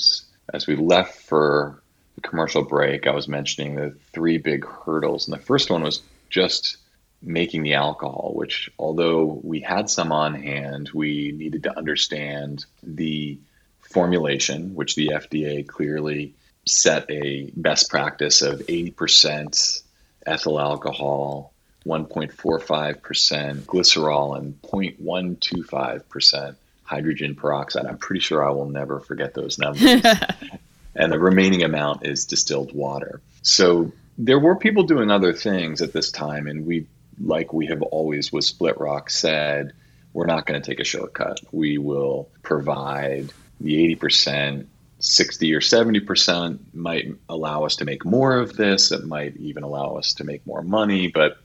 as 0.54 0.68
we 0.68 0.76
left 0.76 1.22
for 1.22 1.82
the 2.16 2.22
commercial 2.22 2.64
break, 2.64 3.08
I 3.08 3.12
was 3.12 3.30
mentioning 3.30 3.76
the 3.76 3.96
three 4.12 4.38
big 4.38 4.66
hurdles. 4.66 5.28
And 5.28 5.34
the 5.34 5.44
first 5.44 5.72
one 5.72 5.84
was 5.84 6.02
just 6.30 6.78
making 7.22 7.64
the 7.64 7.76
alcohol, 7.76 8.34
which, 8.36 8.70
although 8.78 9.40
we 9.42 9.62
had 9.62 9.90
some 9.90 10.12
on 10.12 10.36
hand, 10.36 10.90
we 10.94 11.32
needed 11.32 11.64
to 11.64 11.78
understand 11.78 12.66
the 12.84 13.40
formulation, 13.80 14.76
which 14.76 14.96
the 14.96 15.12
FDA 15.14 15.66
clearly 15.66 16.36
set 16.66 17.10
a 17.10 17.50
best 17.56 17.90
practice 17.90 18.42
of 18.42 18.60
80% 18.60 19.82
ethyl 20.26 20.60
alcohol, 20.60 21.51
1.45% 21.86 23.62
glycerol, 23.62 24.38
and 24.38 24.62
0.125% 24.62 26.56
hydrogen 26.84 27.36
peroxide. 27.36 27.86
I'm 27.86 27.98
pretty 27.98 28.20
sure 28.20 28.46
I 28.46 28.52
will 28.52 28.70
never 28.70 29.00
forget 29.00 29.34
those 29.34 29.58
numbers. 29.58 30.04
and 30.96 31.12
the 31.12 31.20
remaining 31.20 31.64
amount 31.64 32.06
is 32.06 32.26
distilled 32.26 32.74
water. 32.74 33.22
So 33.42 33.92
there 34.18 34.40
were 34.40 34.56
people 34.56 34.84
doing 34.84 35.10
other 35.10 35.34
things 35.34 35.82
at 35.82 35.94
this 35.94 36.12
time, 36.12 36.48
and 36.48 36.66
we, 36.66 36.86
like 37.24 37.54
we 37.54 37.66
have 37.68 37.82
always 37.82 38.32
with 38.32 38.46
Split 38.46 38.80
Rock, 38.80 39.10
said, 39.10 39.74
we're 40.14 40.26
not 40.26 40.46
going 40.46 40.62
to 40.62 40.70
take 40.70 40.80
a 40.80 40.84
shortcut. 40.84 41.40
We 41.52 41.78
will 41.78 42.30
provide 42.44 43.32
the 43.60 43.96
80% 43.96 44.68
60 45.02 45.54
or 45.56 45.60
70% 45.60 46.60
might 46.74 47.16
allow 47.28 47.66
us 47.66 47.78
to 47.78 47.86
make 47.86 48.06
more 48.06 48.38
of 48.38 48.56
this. 48.56 48.92
It 48.92 49.04
might 49.06 49.36
even 49.38 49.64
allow 49.64 49.96
us 49.96 50.14
to 50.16 50.24
make 50.24 50.46
more 50.46 50.62
money. 50.62 51.08
But 51.08 51.38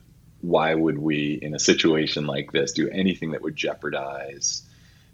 why 0.46 0.72
would 0.72 0.96
we, 0.96 1.34
in 1.42 1.54
a 1.54 1.58
situation 1.58 2.26
like 2.26 2.52
this, 2.52 2.72
do 2.72 2.88
anything 2.88 3.32
that 3.32 3.42
would 3.42 3.56
jeopardize 3.56 4.62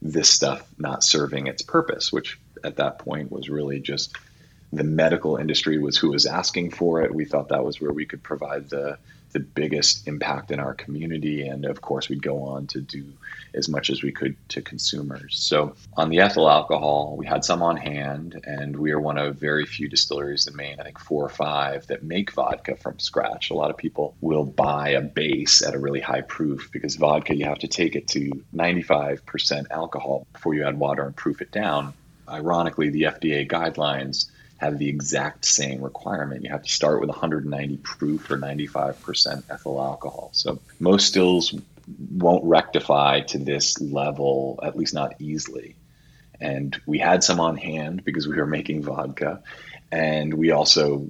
this 0.02 0.28
stuff 0.28 0.62
not 0.78 1.02
serving 1.02 1.46
its 1.46 1.62
purpose, 1.62 2.12
which 2.12 2.38
at 2.62 2.76
that 2.76 2.98
point 2.98 3.32
was 3.32 3.48
really 3.48 3.80
just 3.80 4.14
the 4.74 4.84
medical 4.84 5.36
industry 5.36 5.78
was 5.78 5.96
who 5.96 6.10
was 6.10 6.26
asking 6.26 6.70
for 6.70 7.02
it. 7.02 7.14
We 7.14 7.24
thought 7.24 7.48
that 7.48 7.64
was 7.64 7.80
where 7.80 7.92
we 7.92 8.04
could 8.04 8.22
provide 8.22 8.68
the 8.68 8.98
the 9.32 9.40
biggest 9.40 10.06
impact 10.06 10.50
in 10.50 10.60
our 10.60 10.74
community. 10.74 11.46
And 11.46 11.64
of 11.64 11.80
course, 11.80 12.08
we'd 12.08 12.22
go 12.22 12.42
on 12.44 12.66
to 12.68 12.80
do 12.80 13.04
as 13.54 13.68
much 13.68 13.90
as 13.90 14.02
we 14.02 14.12
could 14.12 14.36
to 14.50 14.62
consumers. 14.62 15.38
So, 15.38 15.74
on 15.96 16.08
the 16.08 16.20
ethyl 16.20 16.48
alcohol, 16.48 17.16
we 17.18 17.26
had 17.26 17.44
some 17.44 17.62
on 17.62 17.76
hand, 17.76 18.40
and 18.44 18.76
we 18.76 18.92
are 18.92 19.00
one 19.00 19.18
of 19.18 19.36
very 19.36 19.66
few 19.66 19.88
distilleries 19.88 20.46
in 20.46 20.56
Maine, 20.56 20.80
I 20.80 20.84
think 20.84 20.98
four 20.98 21.24
or 21.24 21.28
five, 21.28 21.86
that 21.88 22.02
make 22.02 22.32
vodka 22.32 22.76
from 22.76 22.98
scratch. 22.98 23.50
A 23.50 23.54
lot 23.54 23.70
of 23.70 23.76
people 23.76 24.14
will 24.20 24.44
buy 24.44 24.90
a 24.90 25.00
base 25.00 25.62
at 25.62 25.74
a 25.74 25.78
really 25.78 26.00
high 26.00 26.22
proof 26.22 26.70
because 26.72 26.96
vodka, 26.96 27.34
you 27.34 27.44
have 27.44 27.58
to 27.60 27.68
take 27.68 27.96
it 27.96 28.08
to 28.08 28.44
95% 28.54 29.66
alcohol 29.70 30.26
before 30.32 30.54
you 30.54 30.64
add 30.64 30.78
water 30.78 31.02
and 31.02 31.14
proof 31.14 31.42
it 31.42 31.50
down. 31.50 31.94
Ironically, 32.28 32.88
the 32.88 33.02
FDA 33.02 33.48
guidelines 33.48 34.30
have 34.62 34.78
the 34.78 34.88
exact 34.88 35.44
same 35.44 35.82
requirement. 35.82 36.44
You 36.44 36.50
have 36.50 36.62
to 36.62 36.72
start 36.72 37.00
with 37.00 37.08
190 37.08 37.78
proof 37.78 38.30
or 38.30 38.38
95% 38.38 39.42
ethyl 39.50 39.82
alcohol. 39.82 40.30
So 40.32 40.60
most 40.78 41.08
stills 41.08 41.52
won't 42.12 42.44
rectify 42.44 43.22
to 43.22 43.38
this 43.38 43.80
level, 43.80 44.60
at 44.62 44.76
least 44.76 44.94
not 44.94 45.20
easily. 45.20 45.74
And 46.40 46.80
we 46.86 46.98
had 46.98 47.24
some 47.24 47.40
on 47.40 47.56
hand 47.56 48.04
because 48.04 48.28
we 48.28 48.36
were 48.36 48.46
making 48.46 48.84
vodka. 48.84 49.42
And 49.90 50.34
we 50.34 50.52
also 50.52 51.08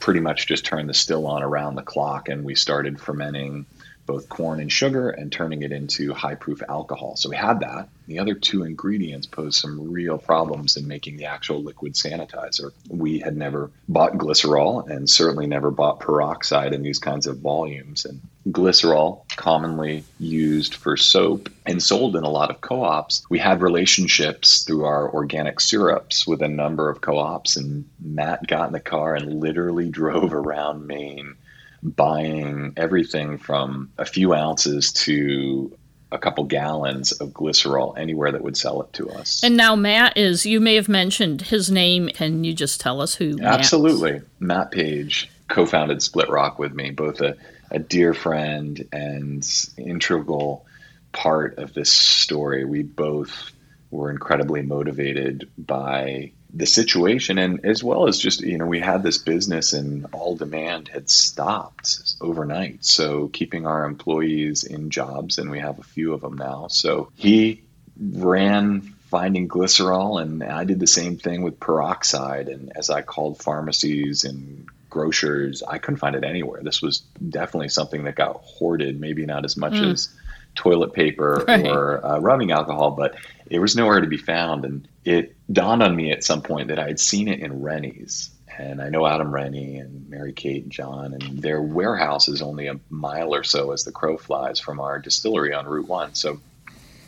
pretty 0.00 0.20
much 0.20 0.48
just 0.48 0.64
turned 0.64 0.88
the 0.88 0.94
still 0.94 1.28
on 1.28 1.44
around 1.44 1.76
the 1.76 1.82
clock 1.82 2.28
and 2.28 2.44
we 2.44 2.56
started 2.56 3.00
fermenting 3.00 3.64
both 4.06 4.28
corn 4.28 4.60
and 4.60 4.72
sugar 4.72 5.10
and 5.10 5.30
turning 5.30 5.62
it 5.62 5.72
into 5.72 6.12
high 6.12 6.34
proof 6.34 6.62
alcohol. 6.68 7.16
So 7.16 7.28
we 7.28 7.36
had 7.36 7.60
that. 7.60 7.88
The 8.06 8.18
other 8.18 8.34
two 8.34 8.64
ingredients 8.64 9.26
posed 9.26 9.60
some 9.60 9.92
real 9.92 10.18
problems 10.18 10.76
in 10.76 10.88
making 10.88 11.16
the 11.16 11.26
actual 11.26 11.62
liquid 11.62 11.94
sanitizer. 11.94 12.72
We 12.88 13.20
had 13.20 13.36
never 13.36 13.70
bought 13.88 14.14
glycerol 14.14 14.88
and 14.88 15.08
certainly 15.08 15.46
never 15.46 15.70
bought 15.70 16.00
peroxide 16.00 16.74
in 16.74 16.82
these 16.82 16.98
kinds 16.98 17.26
of 17.26 17.38
volumes. 17.38 18.04
And 18.04 18.20
glycerol, 18.48 19.20
commonly 19.36 20.04
used 20.18 20.74
for 20.74 20.96
soap 20.96 21.48
and 21.64 21.80
sold 21.80 22.16
in 22.16 22.24
a 22.24 22.30
lot 22.30 22.50
of 22.50 22.60
co 22.60 22.82
ops, 22.82 23.24
we 23.30 23.38
had 23.38 23.62
relationships 23.62 24.64
through 24.64 24.84
our 24.84 25.12
organic 25.12 25.60
syrups 25.60 26.26
with 26.26 26.42
a 26.42 26.48
number 26.48 26.90
of 26.90 27.00
co 27.00 27.18
ops. 27.18 27.56
And 27.56 27.88
Matt 28.00 28.46
got 28.48 28.66
in 28.66 28.72
the 28.72 28.80
car 28.80 29.14
and 29.14 29.40
literally 29.40 29.88
drove 29.90 30.34
around 30.34 30.86
Maine 30.86 31.36
buying 31.82 32.74
everything 32.76 33.38
from 33.38 33.90
a 33.98 34.04
few 34.04 34.32
ounces 34.34 34.92
to 34.92 35.76
a 36.12 36.18
couple 36.18 36.44
gallons 36.44 37.12
of 37.12 37.30
glycerol 37.30 37.96
anywhere 37.98 38.30
that 38.30 38.42
would 38.42 38.56
sell 38.56 38.82
it 38.82 38.92
to 38.92 39.08
us. 39.10 39.42
And 39.42 39.56
now 39.56 39.74
Matt 39.74 40.16
is, 40.16 40.44
you 40.44 40.60
may 40.60 40.74
have 40.74 40.88
mentioned 40.88 41.42
his 41.42 41.70
name. 41.70 42.08
Can 42.08 42.44
you 42.44 42.52
just 42.52 42.80
tell 42.80 43.00
us 43.00 43.14
who? 43.14 43.40
Absolutely. 43.40 44.12
Matt, 44.12 44.24
Matt 44.40 44.70
Page 44.70 45.30
co 45.48 45.66
founded 45.66 46.02
Split 46.02 46.28
Rock 46.28 46.58
with 46.58 46.72
me, 46.72 46.90
both 46.90 47.20
a, 47.20 47.36
a 47.70 47.78
dear 47.78 48.14
friend 48.14 48.86
and 48.92 49.46
integral 49.78 50.66
part 51.12 51.58
of 51.58 51.74
this 51.74 51.92
story. 51.92 52.64
We 52.64 52.82
both 52.82 53.50
were 53.90 54.10
incredibly 54.10 54.62
motivated 54.62 55.50
by 55.58 56.32
the 56.54 56.66
situation. 56.66 57.38
And 57.38 57.64
as 57.64 57.82
well 57.82 58.08
as 58.08 58.18
just 58.18 58.40
you 58.42 58.58
know 58.58 58.66
we 58.66 58.80
had 58.80 59.02
this 59.02 59.18
business 59.18 59.72
and 59.72 60.06
all 60.12 60.36
demand 60.36 60.88
had 60.88 61.08
stopped 61.08 62.14
overnight. 62.20 62.84
So 62.84 63.28
keeping 63.28 63.66
our 63.66 63.84
employees 63.84 64.64
in 64.64 64.90
jobs 64.90 65.38
and 65.38 65.50
we 65.50 65.60
have 65.60 65.78
a 65.78 65.84
few 65.84 66.12
of 66.12 66.20
them 66.20 66.36
now. 66.36 66.68
So 66.68 67.10
he 67.14 67.62
ran 67.98 68.80
finding 69.10 69.46
glycerol 69.46 70.22
and 70.22 70.42
i 70.42 70.64
did 70.64 70.80
the 70.80 70.86
same 70.86 71.18
thing 71.18 71.42
with 71.42 71.60
peroxide. 71.60 72.48
And 72.48 72.72
as 72.76 72.90
i 72.90 73.02
called 73.02 73.42
pharmacies 73.42 74.24
and 74.24 74.66
grocers 74.90 75.62
i 75.62 75.78
couldn't 75.78 76.00
find 76.00 76.16
it 76.16 76.24
anywhere. 76.24 76.62
This 76.62 76.82
was 76.82 76.98
definitely 77.28 77.70
something 77.70 78.04
that 78.04 78.14
got 78.14 78.36
hoarded 78.36 79.00
maybe 79.00 79.24
not 79.26 79.44
as 79.44 79.56
much 79.56 79.74
mm. 79.74 79.92
as 79.92 80.08
toilet 80.54 80.92
paper 80.92 81.44
right. 81.48 81.66
or 81.66 82.04
uh, 82.04 82.18
rubbing 82.18 82.50
alcohol, 82.50 82.90
but 82.92 83.16
it 83.52 83.58
was 83.58 83.76
nowhere 83.76 84.00
to 84.00 84.06
be 84.06 84.16
found. 84.16 84.64
And 84.64 84.88
it 85.04 85.36
dawned 85.52 85.82
on 85.82 85.94
me 85.94 86.10
at 86.10 86.24
some 86.24 86.40
point 86.40 86.68
that 86.68 86.78
I 86.78 86.86
had 86.86 86.98
seen 86.98 87.28
it 87.28 87.40
in 87.40 87.60
Reny's. 87.60 88.30
And 88.58 88.80
I 88.80 88.88
know 88.88 89.06
Adam 89.06 89.30
Reny 89.30 89.78
and 89.78 90.08
Mary 90.08 90.32
Kate 90.32 90.62
and 90.62 90.72
John, 90.72 91.12
and 91.12 91.42
their 91.42 91.60
warehouse 91.60 92.28
is 92.28 92.40
only 92.40 92.66
a 92.66 92.80
mile 92.88 93.34
or 93.34 93.44
so 93.44 93.72
as 93.72 93.84
the 93.84 93.92
crow 93.92 94.16
flies 94.16 94.58
from 94.58 94.80
our 94.80 94.98
distillery 94.98 95.52
on 95.52 95.66
Route 95.66 95.86
1. 95.86 96.14
So 96.14 96.40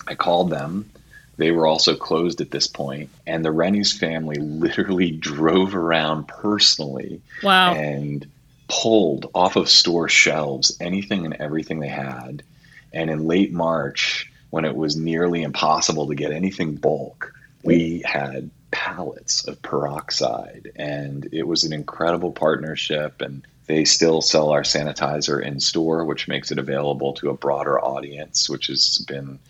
I 0.06 0.14
called 0.14 0.50
them. 0.50 0.90
They 1.38 1.50
were 1.50 1.66
also 1.66 1.96
closed 1.96 2.40
at 2.42 2.50
this 2.50 2.66
point, 2.66 3.10
and 3.26 3.44
the 3.44 3.50
Reny's 3.50 3.96
family 3.96 4.36
literally 4.40 5.10
drove 5.10 5.74
around 5.74 6.28
personally 6.28 7.22
wow. 7.42 7.74
and 7.74 8.26
pulled 8.68 9.30
off 9.34 9.56
of 9.56 9.68
store 9.68 10.08
shelves 10.08 10.76
anything 10.80 11.24
and 11.24 11.34
everything 11.34 11.80
they 11.80 11.88
had 11.88 12.42
and 12.94 13.10
in 13.10 13.26
late 13.26 13.52
March, 13.52 14.30
when 14.54 14.64
it 14.64 14.76
was 14.76 14.94
nearly 14.94 15.42
impossible 15.42 16.06
to 16.06 16.14
get 16.14 16.30
anything 16.30 16.76
bulk, 16.76 17.34
we 17.64 18.04
had 18.04 18.48
pallets 18.70 19.48
of 19.48 19.60
peroxide. 19.62 20.70
And 20.76 21.28
it 21.32 21.44
was 21.44 21.64
an 21.64 21.72
incredible 21.72 22.30
partnership. 22.30 23.20
And 23.20 23.44
they 23.66 23.84
still 23.84 24.22
sell 24.22 24.50
our 24.50 24.62
sanitizer 24.62 25.42
in 25.42 25.58
store, 25.58 26.04
which 26.04 26.28
makes 26.28 26.52
it 26.52 26.60
available 26.60 27.14
to 27.14 27.30
a 27.30 27.34
broader 27.34 27.80
audience, 27.80 28.48
which 28.48 28.68
has 28.68 29.04
been 29.08 29.40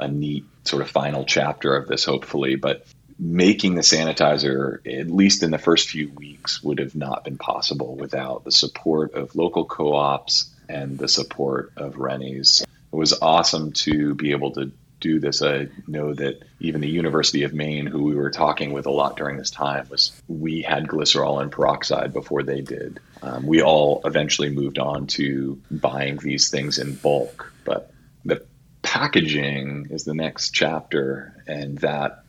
a 0.00 0.08
neat 0.08 0.46
sort 0.64 0.82
of 0.82 0.90
final 0.90 1.24
chapter 1.24 1.76
of 1.76 1.86
this, 1.86 2.04
hopefully. 2.04 2.56
But 2.56 2.84
making 3.20 3.76
the 3.76 3.82
sanitizer, 3.82 4.84
at 4.84 5.12
least 5.12 5.44
in 5.44 5.52
the 5.52 5.58
first 5.58 5.90
few 5.90 6.10
weeks, 6.10 6.60
would 6.60 6.80
have 6.80 6.96
not 6.96 7.22
been 7.22 7.38
possible 7.38 7.94
without 7.94 8.42
the 8.42 8.50
support 8.50 9.14
of 9.14 9.36
local 9.36 9.64
co 9.64 9.94
ops 9.94 10.50
and 10.68 10.98
the 10.98 11.06
support 11.06 11.70
of 11.76 11.98
Reny's 11.98 12.64
it 12.92 12.96
was 12.96 13.18
awesome 13.20 13.72
to 13.72 14.14
be 14.14 14.32
able 14.32 14.52
to 14.52 14.72
do 15.00 15.18
this. 15.18 15.42
I 15.42 15.68
know 15.86 16.14
that 16.14 16.42
even 16.60 16.80
the 16.80 16.88
University 16.88 17.42
of 17.42 17.54
Maine, 17.54 17.86
who 17.86 18.02
we 18.02 18.14
were 18.14 18.30
talking 18.30 18.72
with 18.72 18.86
a 18.86 18.90
lot 18.90 19.16
during 19.16 19.38
this 19.38 19.50
time, 19.50 19.86
was 19.90 20.20
we 20.28 20.62
had 20.62 20.86
glycerol 20.86 21.40
and 21.40 21.50
peroxide 21.50 22.12
before 22.12 22.42
they 22.42 22.60
did. 22.60 23.00
Um, 23.22 23.46
we 23.46 23.62
all 23.62 24.02
eventually 24.04 24.50
moved 24.50 24.78
on 24.78 25.06
to 25.08 25.60
buying 25.70 26.18
these 26.18 26.50
things 26.50 26.78
in 26.78 26.94
bulk, 26.96 27.52
but 27.64 27.92
the 28.24 28.44
packaging 28.82 29.88
is 29.90 30.04
the 30.04 30.14
next 30.14 30.50
chapter, 30.50 31.42
and 31.46 31.78
that 31.78 32.24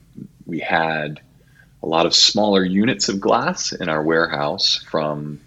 we 0.46 0.60
had 0.60 1.20
a 1.84 1.88
lot 1.88 2.06
of 2.06 2.16
smaller 2.16 2.64
units 2.64 3.10
of 3.10 3.20
glass 3.20 3.74
in 3.74 3.90
our 3.90 4.02
warehouse 4.02 4.78
from 4.90 5.40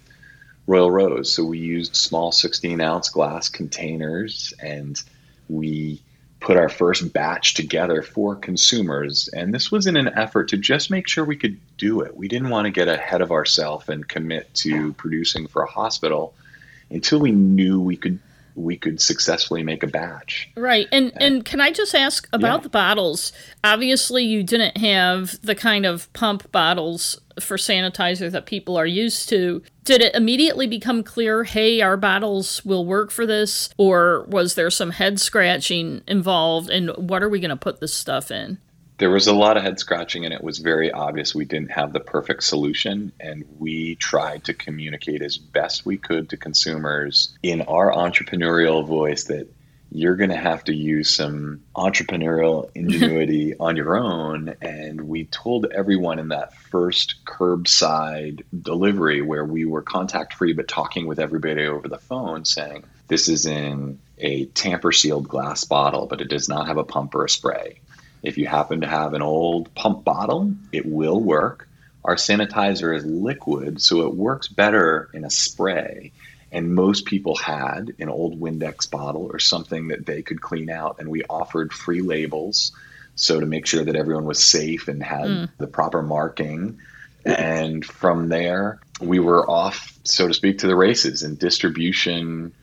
Royal 0.67 0.91
Rose. 0.91 1.35
So 1.35 1.45
we 1.45 1.59
used 1.59 1.97
small 1.97 2.33
16 2.33 2.81
ounce 2.81 3.09
glass 3.09 3.49
containers 3.49 4.55
and 4.61 5.01
we 5.49 6.03
put 6.41 6.57
our 6.57 6.69
first 6.69 7.13
batch 7.13 7.55
together 7.55 8.03
for 8.03 8.37
consumers. 8.37 9.29
And 9.29 9.53
this 9.53 9.71
was 9.71 9.87
in 9.87 9.97
an 9.97 10.09
effort 10.09 10.49
to 10.51 10.59
just 10.59 10.91
make 10.91 11.09
sure 11.09 11.25
we 11.25 11.37
could 11.37 11.59
do 11.79 12.03
it. 12.03 12.17
We 12.17 12.29
didn't 12.29 12.51
want 12.51 12.67
to 12.67 12.71
get 12.71 12.89
ahead 12.89 13.23
of 13.23 13.33
ourselves 13.33 13.89
and 13.89 14.07
commit 14.07 14.53
to 14.57 14.93
producing 14.95 15.47
for 15.47 15.63
a 15.63 15.71
hospital 15.71 16.35
until 16.91 17.19
we 17.19 17.33
knew 17.33 17.81
we 17.81 17.97
could 17.97 18.19
we 18.55 18.77
could 18.77 19.01
successfully 19.01 19.63
make 19.63 19.83
a 19.83 19.87
batch. 19.87 20.51
Right. 20.57 20.87
And 20.93 21.13
and 21.21 21.45
can 21.45 21.61
I 21.61 21.71
just 21.71 21.95
ask 21.95 22.29
about 22.33 22.61
yeah. 22.61 22.63
the 22.63 22.69
bottles? 22.69 23.33
Obviously 23.63 24.25
you 24.25 24.43
didn't 24.43 24.77
have 24.79 25.41
the 25.43 25.55
kind 25.55 25.87
of 25.87 26.13
pump 26.13 26.51
bottles 26.53 27.21
for 27.41 27.57
sanitizer 27.57 28.31
that 28.31 28.47
people 28.47 28.77
are 28.77 28.87
used 28.87 29.29
to. 29.31 29.63
Did 29.83 30.03
it 30.03 30.15
immediately 30.15 30.67
become 30.67 31.03
clear, 31.03 31.45
hey, 31.45 31.81
our 31.81 31.97
bottles 31.97 32.65
will 32.65 32.87
work 32.87 33.11
for 33.11 33.27
this 33.27 33.71
or 33.77 34.25
was 34.29 34.55
there 34.55 34.71
some 34.71 34.91
head 34.91 35.21
scratching 35.21 36.03
involved 36.07 36.71
and 36.71 36.91
what 36.97 37.23
are 37.23 37.29
we 37.29 37.41
going 37.41 37.51
to 37.51 37.57
put 37.57 37.81
this 37.81 37.95
stuff 37.95 38.31
in? 38.31 38.59
There 38.99 39.11
was 39.11 39.27
a 39.27 39.35
lot 39.35 39.57
of 39.57 39.63
head 39.63 39.79
scratching 39.79 40.25
and 40.25 40.33
it 40.33 40.43
was 40.43 40.59
very 40.59 40.93
obvious 40.93 41.35
we 41.35 41.45
didn't 41.45 41.73
have 41.73 41.93
the 41.93 42.01
perfect 42.01 42.45
solution. 42.45 43.13
And 43.19 43.45
we 43.59 43.97
tried 43.97 44.45
to 44.45 44.55
communicate 44.55 45.23
as 45.23 45.37
best 45.37 45.85
we 45.85 45.97
could 45.97 46.31
to 46.31 46.37
consumers 46.37 47.37
in 47.43 47.63
our 47.63 47.93
entrepreneurial 47.93 48.87
voice 48.87 49.25
that 49.25 49.49
you're 49.91 50.17
going 50.17 50.31
to 50.31 50.37
have 50.37 50.65
to 50.65 50.75
use 50.75 51.11
some 51.11 51.63
entrepreneurial 51.77 52.71
ingenuity 52.75 53.57
on 53.59 53.77
your 53.77 53.97
own. 53.97 54.55
And 54.61 55.09
we 55.09 55.25
told 55.25 55.67
everyone 55.67 56.21
in 56.21 56.29
that 56.29 56.55
first 56.55 57.25
curbside 57.25 58.43
delivery 58.63 59.23
where 59.23 59.45
we 59.45 59.65
were 59.65 59.83
contact 59.83 60.35
free 60.35 60.53
but 60.53 60.69
talking 60.69 61.07
with 61.07 61.19
everybody 61.19 61.67
over 61.67 61.89
the 61.89 61.99
phone 61.99 62.45
saying 62.45 62.85
this 63.09 63.29
is 63.29 63.45
in 63.47 63.99
a 64.19 64.47
tamper 64.47 64.93
sealed 64.93 65.29
glass 65.29 65.65
bottle 65.65 66.07
but 66.07 66.21
it 66.21 66.29
does 66.29 66.49
not 66.49 66.67
have 66.67 66.77
a 66.77 66.85
pump 66.85 67.15
or 67.15 67.25
a 67.25 67.29
spray 67.29 67.79
if 68.25 68.39
you 68.39 68.47
happen 68.47 68.81
to 68.81 68.89
have 68.89 69.13
an 69.13 69.23
old 69.23 69.73
pump 69.75 70.03
bottle, 70.03 70.55
it 70.73 70.87
will 70.87 71.21
work. 71.21 71.69
Our 72.05 72.17
sanitizer 72.17 72.97
is 72.97 73.05
liquid, 73.05 73.81
so 73.81 74.07
it 74.07 74.15
works 74.15 74.49
better 74.49 75.11
in 75.13 75.25
a 75.25 75.31
spray. 75.31 76.13
And 76.51 76.75
most 76.75 77.05
people 77.05 77.37
had 77.37 77.95
an 77.99 78.09
old 78.09 78.41
Windex 78.41 78.91
bottle 78.91 79.29
or 79.31 79.39
something 79.39 79.89
that 79.89 80.07
they 80.07 80.23
could 80.23 80.41
clean 80.41 80.71
out. 80.71 80.97
And 81.01 81.09
we 81.09 81.23
offered 81.25 81.73
free 81.73 82.01
labels. 82.01 82.73
So 83.17 83.41
to 83.41 83.47
make 83.47 83.67
sure 83.67 83.85
that 83.85 83.97
everyone 83.97 84.25
was 84.25 84.43
safe 84.43 84.89
and 84.89 85.03
had 85.03 85.27
mm. 85.27 85.51
the 85.59 85.67
proper 85.67 86.03
marking. 86.03 86.79
And 87.25 87.85
from 87.85 88.29
there, 88.29 88.81
we 89.01 89.19
were 89.19 89.49
off, 89.49 89.99
so 90.05 90.29
to 90.29 90.35
speak, 90.35 90.59
to 90.59 90.67
the 90.67 90.77
races. 90.77 91.23
And 91.23 91.39
distribution 91.39 92.55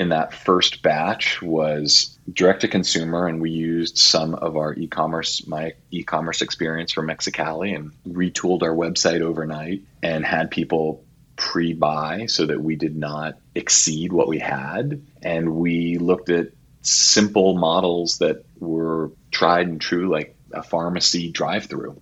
in 0.00 0.08
that 0.08 0.32
first 0.32 0.80
batch 0.80 1.42
was 1.42 2.18
direct 2.32 2.62
to 2.62 2.68
consumer, 2.68 3.26
and 3.26 3.38
we 3.38 3.50
used 3.50 3.98
some 3.98 4.34
of 4.36 4.56
our 4.56 4.72
e-commerce, 4.72 5.46
my 5.46 5.74
e-commerce 5.90 6.40
experience 6.40 6.90
from 6.90 7.08
Mexicali, 7.08 7.76
and 7.76 7.92
retooled 8.08 8.62
our 8.62 8.74
website 8.74 9.20
overnight 9.20 9.82
and 10.02 10.24
had 10.24 10.50
people 10.50 11.04
pre-buy 11.36 12.24
so 12.24 12.46
that 12.46 12.62
we 12.62 12.76
did 12.76 12.96
not 12.96 13.34
exceed 13.54 14.10
what 14.10 14.26
we 14.26 14.38
had, 14.38 15.02
and 15.22 15.56
we 15.56 15.98
looked 15.98 16.30
at 16.30 16.48
simple 16.80 17.58
models 17.58 18.16
that 18.18 18.42
were 18.58 19.10
tried 19.30 19.68
and 19.68 19.82
true, 19.82 20.10
like 20.10 20.34
a 20.52 20.62
pharmacy 20.62 21.30
drive-through, 21.30 22.00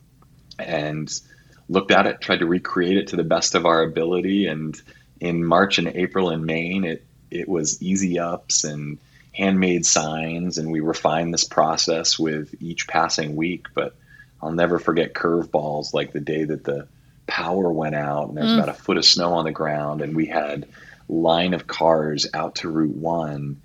and 0.60 1.20
looked 1.68 1.90
at 1.90 2.06
it, 2.06 2.20
tried 2.20 2.38
to 2.38 2.46
recreate 2.46 2.96
it 2.96 3.08
to 3.08 3.16
the 3.16 3.24
best 3.24 3.56
of 3.56 3.66
our 3.66 3.82
ability, 3.82 4.46
and 4.46 4.80
in 5.18 5.44
March 5.44 5.78
and 5.78 5.88
April 5.88 6.30
in 6.30 6.46
Maine, 6.46 6.84
it 6.84 7.04
it 7.30 7.48
was 7.48 7.82
easy 7.82 8.18
ups 8.18 8.64
and 8.64 8.98
handmade 9.32 9.86
signs, 9.86 10.58
and 10.58 10.70
we 10.70 10.80
refined 10.80 11.32
this 11.32 11.44
process 11.44 12.18
with 12.18 12.54
each 12.60 12.88
passing 12.88 13.36
week. 13.36 13.66
But 13.74 13.94
I'll 14.42 14.52
never 14.52 14.78
forget 14.78 15.14
curveballs 15.14 15.94
like 15.94 16.12
the 16.12 16.20
day 16.20 16.44
that 16.44 16.64
the 16.64 16.88
power 17.26 17.70
went 17.70 17.94
out 17.94 18.28
and 18.28 18.36
there's 18.36 18.50
mm. 18.50 18.56
about 18.56 18.70
a 18.70 18.74
foot 18.74 18.96
of 18.96 19.04
snow 19.04 19.34
on 19.34 19.44
the 19.44 19.52
ground, 19.52 20.00
and 20.00 20.16
we 20.16 20.26
had 20.26 20.68
line 21.08 21.54
of 21.54 21.66
cars 21.66 22.26
out 22.34 22.56
to 22.56 22.68
Route 22.68 22.96
One, 22.96 23.60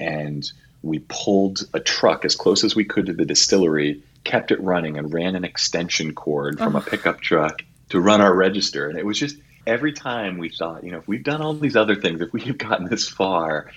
and 0.00 0.50
we 0.82 1.00
pulled 1.00 1.68
a 1.74 1.80
truck 1.80 2.24
as 2.24 2.36
close 2.36 2.64
as 2.64 2.74
we 2.74 2.84
could 2.84 3.06
to 3.06 3.12
the 3.12 3.24
distillery, 3.24 4.02
kept 4.24 4.50
it 4.50 4.60
running, 4.60 4.96
and 4.96 5.12
ran 5.12 5.34
an 5.36 5.44
extension 5.44 6.14
cord 6.14 6.58
from 6.58 6.76
oh. 6.76 6.78
a 6.78 6.82
pickup 6.82 7.20
truck 7.20 7.62
to 7.90 8.00
run 8.00 8.20
our 8.20 8.34
register. 8.34 8.88
And 8.88 8.98
it 8.98 9.04
was 9.04 9.18
just 9.18 9.36
every 9.66 9.92
time 9.92 10.38
we 10.38 10.48
thought, 10.48 10.84
you 10.84 10.92
know, 10.92 10.98
if 10.98 11.08
we've 11.08 11.24
done 11.24 11.42
all 11.42 11.54
these 11.54 11.76
other 11.76 11.94
things, 11.94 12.20
if 12.20 12.32
we've 12.32 12.58
gotten 12.58 12.88
this 12.88 13.08
far 13.08 13.70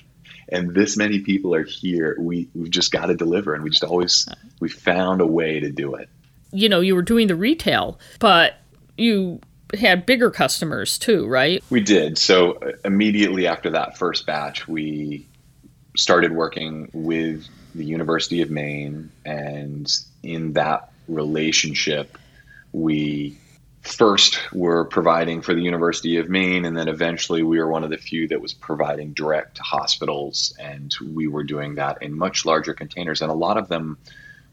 and 0.50 0.74
this 0.74 0.98
many 0.98 1.20
people 1.20 1.56
are 1.56 1.64
here, 1.64 2.16
we, 2.20 2.50
we've 2.54 2.72
just 2.72 2.92
got 2.92 3.08
to 3.08 3.16
deliver. 3.16 3.54
And 3.54 3.64
we 3.64 3.70
just 3.70 3.84
always, 3.84 4.28
we 4.60 4.70
found 4.70 5.22
a 5.22 5.28
way 5.28 5.60
to 5.60 5.72
do 5.72 5.96
it. 5.96 6.10
You 6.52 6.70
know, 6.70 6.82
you 6.82 6.96
were 6.96 7.02
doing 7.02 7.28
the 7.28 7.36
retail, 7.36 8.00
but 8.20 8.56
you 8.98 9.40
had 9.80 10.06
bigger 10.06 10.30
customers 10.30 10.98
too, 11.00 11.26
right? 11.28 11.64
We 11.70 11.82
did. 11.82 12.18
So 12.18 12.54
uh, 12.54 12.72
immediately 12.84 13.48
after 13.48 13.70
that 13.72 13.98
first 13.98 14.26
batch, 14.26 14.68
we 14.68 15.26
started 15.96 16.32
working 16.32 16.90
with 16.94 17.48
the 17.74 17.86
University 17.86 18.42
of 18.42 18.52
Maine, 18.52 19.12
and 19.26 19.90
in 20.24 20.54
that 20.54 20.92
relationship, 21.08 22.18
we 22.74 23.38
first 23.82 24.40
were 24.54 24.86
providing 24.86 25.42
for 25.42 25.54
the 25.54 25.62
University 25.62 26.18
of 26.18 26.30
Maine, 26.30 26.66
and 26.66 26.78
then 26.78 26.88
eventually 26.88 27.44
we 27.44 27.60
were 27.60 27.68
one 27.68 27.84
of 27.84 27.90
the 27.90 27.98
few 27.98 28.28
that 28.28 28.42
was 28.42 28.54
providing 28.54 29.14
direct 29.14 29.58
to 29.58 29.64
hospitals, 29.64 30.56
and 30.60 30.94
we 31.14 31.28
were 31.28 31.44
doing 31.44 31.76
that 31.76 32.02
in 32.02 32.18
much 32.18 32.46
larger 32.46 32.74
containers, 32.74 33.22
and 33.22 33.32
a 33.32 33.36
lot 33.36 33.58
of 33.58 33.68
them 33.68 33.98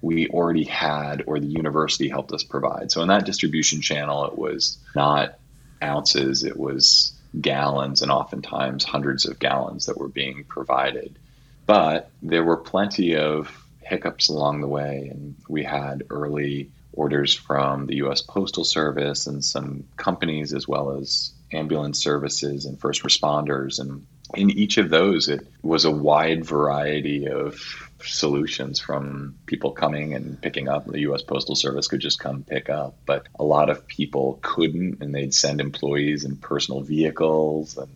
we 0.00 0.28
already 0.28 0.64
had 0.64 1.24
or 1.26 1.40
the 1.40 1.46
university 1.46 2.08
helped 2.08 2.32
us 2.32 2.42
provide. 2.42 2.90
So 2.90 3.02
in 3.02 3.08
that 3.08 3.26
distribution 3.26 3.80
channel, 3.80 4.26
it 4.26 4.38
was 4.38 4.78
not 4.94 5.38
ounces, 5.82 6.44
it 6.44 6.56
was 6.56 7.12
gallons, 7.40 8.00
and 8.02 8.10
oftentimes 8.10 8.84
hundreds 8.84 9.26
of 9.26 9.38
gallons 9.38 9.86
that 9.86 9.98
were 9.98 10.08
being 10.08 10.44
provided. 10.44 11.18
But 11.66 12.10
there 12.22 12.44
were 12.44 12.56
plenty 12.56 13.16
of 13.16 13.50
hiccups 13.82 14.28
along 14.28 14.60
the 14.60 14.68
way, 14.68 15.08
and 15.10 15.34
we 15.48 15.64
had 15.64 16.04
early 16.10 16.70
orders 16.98 17.32
from 17.32 17.86
the 17.86 17.96
US 17.96 18.22
Postal 18.22 18.64
Service 18.64 19.26
and 19.28 19.44
some 19.44 19.84
companies, 19.96 20.52
as 20.52 20.66
well 20.66 20.98
as 20.98 21.32
ambulance 21.52 22.02
services 22.02 22.64
and 22.64 22.78
first 22.78 23.02
responders. 23.04 23.78
And 23.78 24.04
in 24.34 24.50
each 24.50 24.78
of 24.78 24.90
those, 24.90 25.28
it 25.28 25.46
was 25.62 25.84
a 25.84 25.90
wide 25.90 26.44
variety 26.44 27.28
of 27.28 27.54
solutions 28.02 28.80
from 28.80 29.36
people 29.46 29.70
coming 29.70 30.12
and 30.14 30.40
picking 30.42 30.68
up. 30.68 30.86
The 30.86 31.06
US 31.10 31.22
Postal 31.22 31.54
Service 31.54 31.86
could 31.86 32.00
just 32.00 32.18
come 32.18 32.42
pick 32.42 32.68
up, 32.68 32.96
but 33.06 33.26
a 33.38 33.44
lot 33.44 33.70
of 33.70 33.86
people 33.86 34.40
couldn't, 34.42 35.00
and 35.00 35.14
they'd 35.14 35.34
send 35.34 35.60
employees 35.60 36.24
in 36.24 36.36
personal 36.36 36.80
vehicles. 36.80 37.78
And 37.78 37.90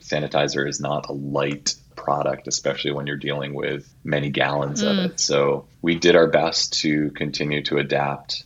sanitizer 0.00 0.68
is 0.68 0.80
not 0.80 1.08
a 1.08 1.12
light 1.12 1.74
product, 1.98 2.48
especially 2.48 2.92
when 2.92 3.06
you're 3.06 3.16
dealing 3.16 3.52
with 3.52 3.92
many 4.04 4.30
gallons 4.30 4.82
mm. 4.82 4.90
of 4.90 5.10
it. 5.10 5.20
So 5.20 5.66
we 5.82 5.96
did 5.96 6.16
our 6.16 6.28
best 6.28 6.80
to 6.80 7.10
continue 7.10 7.62
to 7.64 7.76
adapt 7.76 8.44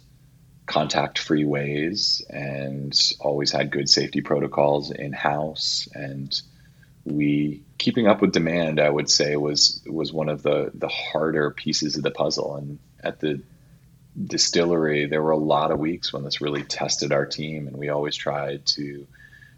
contact 0.67 1.19
free 1.19 1.45
ways 1.45 2.25
and 2.31 2.99
always 3.21 3.51
had 3.53 3.71
good 3.71 3.89
safety 3.89 4.21
protocols 4.21 4.91
in 4.91 5.13
house 5.13 5.89
and 5.95 6.41
we 7.05 7.63
keeping 7.79 8.07
up 8.07 8.23
with 8.23 8.33
demand 8.33 8.79
i 8.79 8.89
would 8.89 9.11
say 9.11 9.35
was 9.35 9.83
was 9.87 10.13
one 10.13 10.29
of 10.29 10.43
the 10.45 10.71
the 10.75 10.89
harder 10.89 11.51
pieces 11.51 11.97
of 11.97 12.05
the 12.05 12.13
puzzle 12.13 12.55
and 12.55 12.79
at 13.03 13.19
the 13.19 13.43
distillery 14.27 15.07
there 15.07 15.21
were 15.21 15.33
a 15.33 15.37
lot 15.37 15.73
of 15.73 15.81
weeks 15.81 16.13
when 16.13 16.23
this 16.23 16.41
really 16.41 16.63
tested 16.63 17.13
our 17.13 17.27
team 17.27 17.67
and 17.67 17.77
we 17.77 17.89
always 17.89 18.15
tried 18.15 18.65
to 18.65 19.07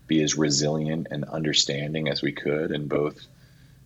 be 0.07 0.22
as 0.22 0.37
resilient 0.37 1.07
and 1.11 1.24
understanding 1.24 2.09
as 2.09 2.22
we 2.22 2.33
could 2.33 2.70
and 2.70 2.88
both 2.88 3.26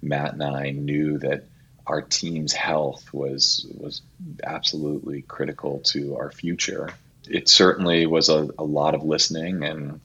Matt 0.03 0.35
and 0.35 0.43
I 0.43 0.71
knew 0.71 1.19
that 1.19 1.45
our 1.87 2.03
team's 2.03 2.53
health 2.53 3.13
was 3.13 3.67
was 3.79 4.03
absolutely 4.45 5.23
critical 5.23 5.81
to 5.87 6.17
our 6.17 6.31
future. 6.31 6.91
It 7.27 7.49
certainly 7.49 8.07
was 8.07 8.29
a, 8.29 8.49
a 8.59 8.65
lot 8.65 8.95
of 8.95 9.03
listening 9.03 9.65
and 9.65 10.01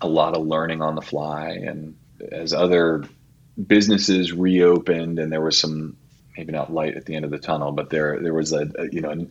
a 0.00 0.08
lot 0.08 0.36
of 0.36 0.46
learning 0.46 0.82
on 0.82 0.94
the 0.94 1.02
fly. 1.02 1.50
And 1.50 1.96
as 2.30 2.52
other 2.52 3.04
businesses 3.66 4.32
reopened, 4.32 5.18
and 5.18 5.32
there 5.32 5.40
was 5.40 5.58
some 5.58 5.96
maybe 6.36 6.52
not 6.52 6.72
light 6.72 6.96
at 6.96 7.06
the 7.06 7.14
end 7.14 7.24
of 7.24 7.30
the 7.30 7.38
tunnel, 7.38 7.72
but 7.72 7.90
there 7.90 8.20
there 8.20 8.34
was 8.34 8.52
a, 8.52 8.70
a 8.78 8.88
you 8.92 9.00
know 9.00 9.26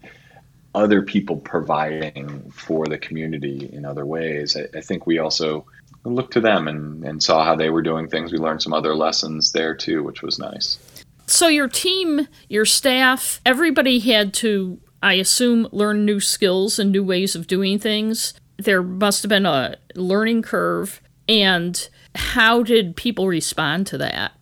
other 0.74 1.02
people 1.02 1.38
providing 1.38 2.50
for 2.52 2.86
the 2.88 2.98
community 2.98 3.70
in 3.72 3.86
other 3.86 4.06
ways. 4.06 4.56
I, 4.56 4.78
I 4.78 4.82
think 4.82 5.06
we 5.06 5.20
also 5.20 5.66
looked 6.04 6.34
to 6.34 6.42
them 6.42 6.68
and, 6.68 7.04
and 7.04 7.22
saw 7.22 7.44
how 7.44 7.56
they 7.56 7.70
were 7.70 7.82
doing 7.82 8.08
things. 8.08 8.32
We 8.32 8.38
learned 8.38 8.62
some 8.62 8.74
other 8.74 8.96
lessons 8.96 9.52
there 9.52 9.76
too, 9.76 10.04
which 10.04 10.22
was 10.22 10.40
nice. 10.40 10.80
So, 11.28 11.48
your 11.48 11.70
team, 11.70 12.28
your 12.50 12.66
staff, 12.66 13.40
everybody 13.46 14.00
had 14.00 14.34
to, 14.36 14.80
I 15.02 15.14
assume, 15.14 15.68
learn 15.72 16.04
new 16.04 16.20
skills 16.20 16.78
and 16.80 16.92
new 16.92 17.04
ways 17.04 17.36
of 17.36 17.48
doing 17.48 17.80
things. 17.80 18.34
There 18.58 18.84
must 18.84 19.24
have 19.24 19.30
been 19.30 19.46
a 19.46 19.78
learning 19.96 20.42
curve. 20.42 21.02
And 21.30 21.88
how 22.16 22.64
did 22.64 22.96
people 22.96 23.28
respond 23.28 23.88
to 23.88 23.98
that? 24.00 24.34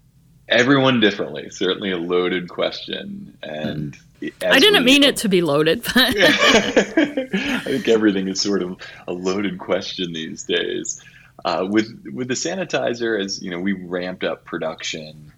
Everyone 0.47 0.99
differently. 0.99 1.49
Certainly 1.51 1.91
a 1.91 1.97
loaded 1.97 2.49
question. 2.49 3.37
And 3.43 3.95
mm-hmm. 4.19 4.51
I 4.51 4.59
didn't 4.59 4.83
we, 4.83 4.91
mean 4.93 5.03
it 5.03 5.17
to 5.17 5.29
be 5.29 5.41
loaded. 5.41 5.83
But 5.83 5.95
I 6.17 7.59
think 7.65 7.87
everything 7.87 8.27
is 8.27 8.41
sort 8.41 8.63
of 8.63 8.77
a 9.07 9.13
loaded 9.13 9.59
question 9.59 10.11
these 10.13 10.43
days. 10.43 11.01
Uh, 11.45 11.67
with 11.69 12.05
with 12.13 12.27
the 12.27 12.33
sanitizer, 12.33 13.23
as 13.23 13.41
you 13.41 13.51
know, 13.51 13.59
we 13.59 13.73
ramped 13.73 14.23
up 14.23 14.45
production 14.45 15.31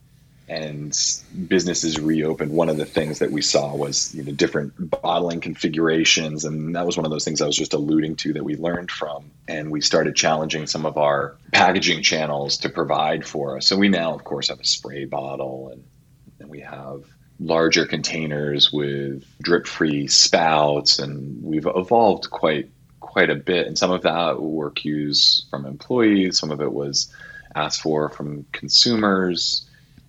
and 0.52 0.94
businesses 1.48 1.98
reopened. 1.98 2.52
One 2.52 2.68
of 2.68 2.76
the 2.76 2.86
things 2.86 3.20
that 3.20 3.32
we 3.32 3.42
saw 3.42 3.74
was 3.74 4.14
you 4.14 4.24
know 4.24 4.34
different 4.34 4.74
bottling 4.78 5.40
configurations, 5.40 6.44
and 6.44 6.76
that 6.76 6.86
was 6.86 6.98
one 6.98 7.06
of 7.06 7.12
those 7.12 7.24
things 7.24 7.42
I 7.42 7.46
was 7.46 7.56
just 7.56 7.74
alluding 7.74 8.18
to 8.18 8.34
that 8.34 8.44
we 8.44 8.58
learned 8.58 8.92
from. 8.92 9.32
And 9.48 9.72
we 9.72 9.80
started 9.80 10.16
challenging 10.16 10.68
some 10.68 10.86
of 10.86 10.98
our 10.98 11.38
packaging 11.54 12.04
channels 12.04 12.58
to 12.58 12.70
provide 12.70 13.26
for 13.26 13.58
us. 13.58 13.68
So 13.68 13.78
we 13.78 13.88
now, 13.88 14.14
of 14.14 14.24
course, 14.24 14.50
have 14.50 14.60
a 14.60 14.66
spray 14.66 15.06
bottle, 15.06 15.70
and, 15.72 15.84
and 16.40 16.50
we 16.50 16.60
have 16.60 17.06
larger 17.40 17.86
containers 17.86 18.72
with 18.74 19.24
drip-free 19.42 20.08
spouts, 20.08 21.00
and 21.00 21.44
we've 21.44 21.66
evolved 21.66 22.30
quite 22.30 22.70
quite 23.12 23.30
a 23.30 23.36
bit. 23.36 23.68
And 23.68 23.78
some 23.78 23.92
of 23.92 24.04
that 24.04 24.42
were 24.42 24.72
cues 24.72 25.46
from 25.50 25.66
employees, 25.66 26.40
some 26.40 26.50
of 26.50 26.62
it 26.62 26.72
was 26.72 27.14
asked 27.54 27.82
for 27.82 28.08
from 28.08 28.46
consumers. 28.54 29.68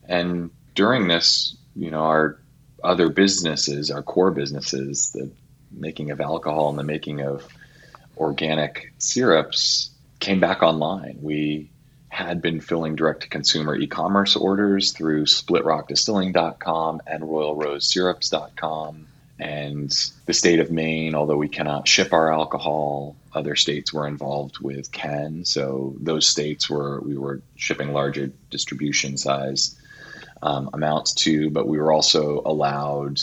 And 0.09 0.51
during 0.77 1.09
this, 1.09 1.57
you 1.75 1.91
know, 1.91 2.05
our 2.05 2.39
other 2.85 3.09
businesses, 3.09 3.91
our 3.91 4.05
core 4.05 4.31
businesses, 4.31 5.11
the 5.11 5.33
making 5.73 6.13
of 6.13 6.21
alcohol 6.21 6.71
and 6.71 6.79
the 6.79 6.85
making 6.85 7.23
of 7.23 7.45
organic 8.17 8.93
syrups 8.99 9.91
came 10.21 10.39
back 10.39 10.63
online. 10.63 11.19
We 11.21 11.71
had 12.09 12.41
been 12.41 12.61
filling 12.61 12.95
direct 12.95 13.23
to 13.23 13.29
consumer 13.29 13.75
e 13.75 13.89
commerce 13.89 14.37
orders 14.37 14.93
through 14.93 15.25
splitrockdistilling.com 15.25 17.03
and 17.09 17.23
royalrosesyrups.com 17.25 19.09
and 19.39 19.91
the 20.27 20.35
state 20.35 20.61
of 20.61 20.71
Maine, 20.71 21.15
although 21.15 21.37
we 21.37 21.49
cannot 21.49 21.89
ship 21.89 22.13
our 22.13 22.33
alcohol, 22.33 23.17
other 23.33 23.57
states 23.57 23.93
were 23.93 24.07
involved 24.07 24.59
with 24.59 24.93
can. 24.93 25.45
So 25.45 25.97
those 26.01 26.27
states 26.27 26.69
were 26.69 27.01
we 27.01 27.17
were 27.17 27.41
shipping 27.57 27.93
larger 27.93 28.31
distribution 28.51 29.17
size 29.17 29.79
um, 30.43 30.71
amounts 30.73 31.15
to, 31.15 31.51
but 31.51 31.67
we 31.67 31.79
were 31.79 31.93
also 31.93 32.43
allowed 32.45 33.21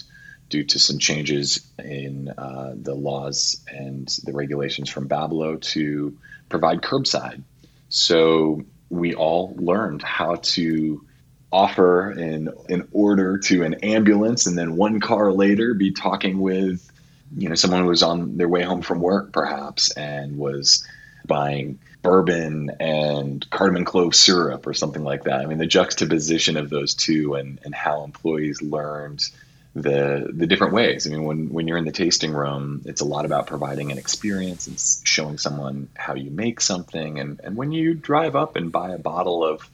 due 0.49 0.63
to 0.63 0.79
some 0.79 0.97
changes 0.97 1.65
in 1.77 2.29
uh, 2.29 2.73
the 2.75 2.95
laws 2.95 3.61
and 3.71 4.07
the 4.23 4.33
regulations 4.33 4.89
from 4.89 5.07
BABLO 5.07 5.57
to 5.57 6.17
provide 6.49 6.81
curbside. 6.81 7.43
So 7.89 8.63
we 8.89 9.13
all 9.13 9.53
learned 9.57 10.01
how 10.01 10.35
to 10.35 11.05
offer 11.51 12.11
in 12.11 12.49
an 12.69 12.87
order 12.91 13.37
to 13.37 13.63
an 13.63 13.75
ambulance 13.75 14.45
and 14.45 14.57
then 14.57 14.75
one 14.75 14.99
car 14.99 15.31
later 15.31 15.73
be 15.73 15.91
talking 15.91 16.39
with 16.39 16.91
you 17.35 17.49
know 17.49 17.55
someone 17.55 17.81
who 17.81 17.87
was 17.87 18.03
on 18.03 18.37
their 18.37 18.47
way 18.47 18.61
home 18.61 18.81
from 18.81 18.99
work 18.99 19.31
perhaps 19.31 19.91
and 19.91 20.37
was 20.37 20.87
buying 21.25 21.79
bourbon 22.01 22.71
and 22.79 23.49
cardamom 23.49 23.83
clove 23.83 24.15
syrup 24.15 24.65
or 24.65 24.73
something 24.73 25.03
like 25.03 25.23
that. 25.23 25.41
I 25.41 25.45
mean 25.45 25.57
the 25.57 25.65
juxtaposition 25.65 26.55
of 26.57 26.69
those 26.69 26.93
two 26.93 27.35
and 27.35 27.59
and 27.63 27.73
how 27.73 28.03
employees 28.03 28.61
learned 28.61 29.27
the 29.75 30.29
the 30.31 30.47
different 30.47 30.73
ways. 30.73 31.07
I 31.07 31.09
mean 31.09 31.23
when 31.23 31.49
when 31.49 31.67
you're 31.67 31.77
in 31.77 31.85
the 31.85 31.91
tasting 31.91 32.31
room 32.31 32.83
it's 32.85 33.01
a 33.01 33.05
lot 33.05 33.25
about 33.25 33.47
providing 33.47 33.91
an 33.91 33.97
experience 33.97 34.67
and 34.67 34.79
showing 35.07 35.37
someone 35.37 35.89
how 35.95 36.13
you 36.13 36.29
make 36.29 36.61
something. 36.61 37.19
And 37.19 37.41
and 37.43 37.55
when 37.55 37.71
you 37.71 37.95
drive 37.95 38.35
up 38.35 38.55
and 38.55 38.71
buy 38.71 38.91
a 38.91 38.99
bottle 38.99 39.43
of 39.43 39.67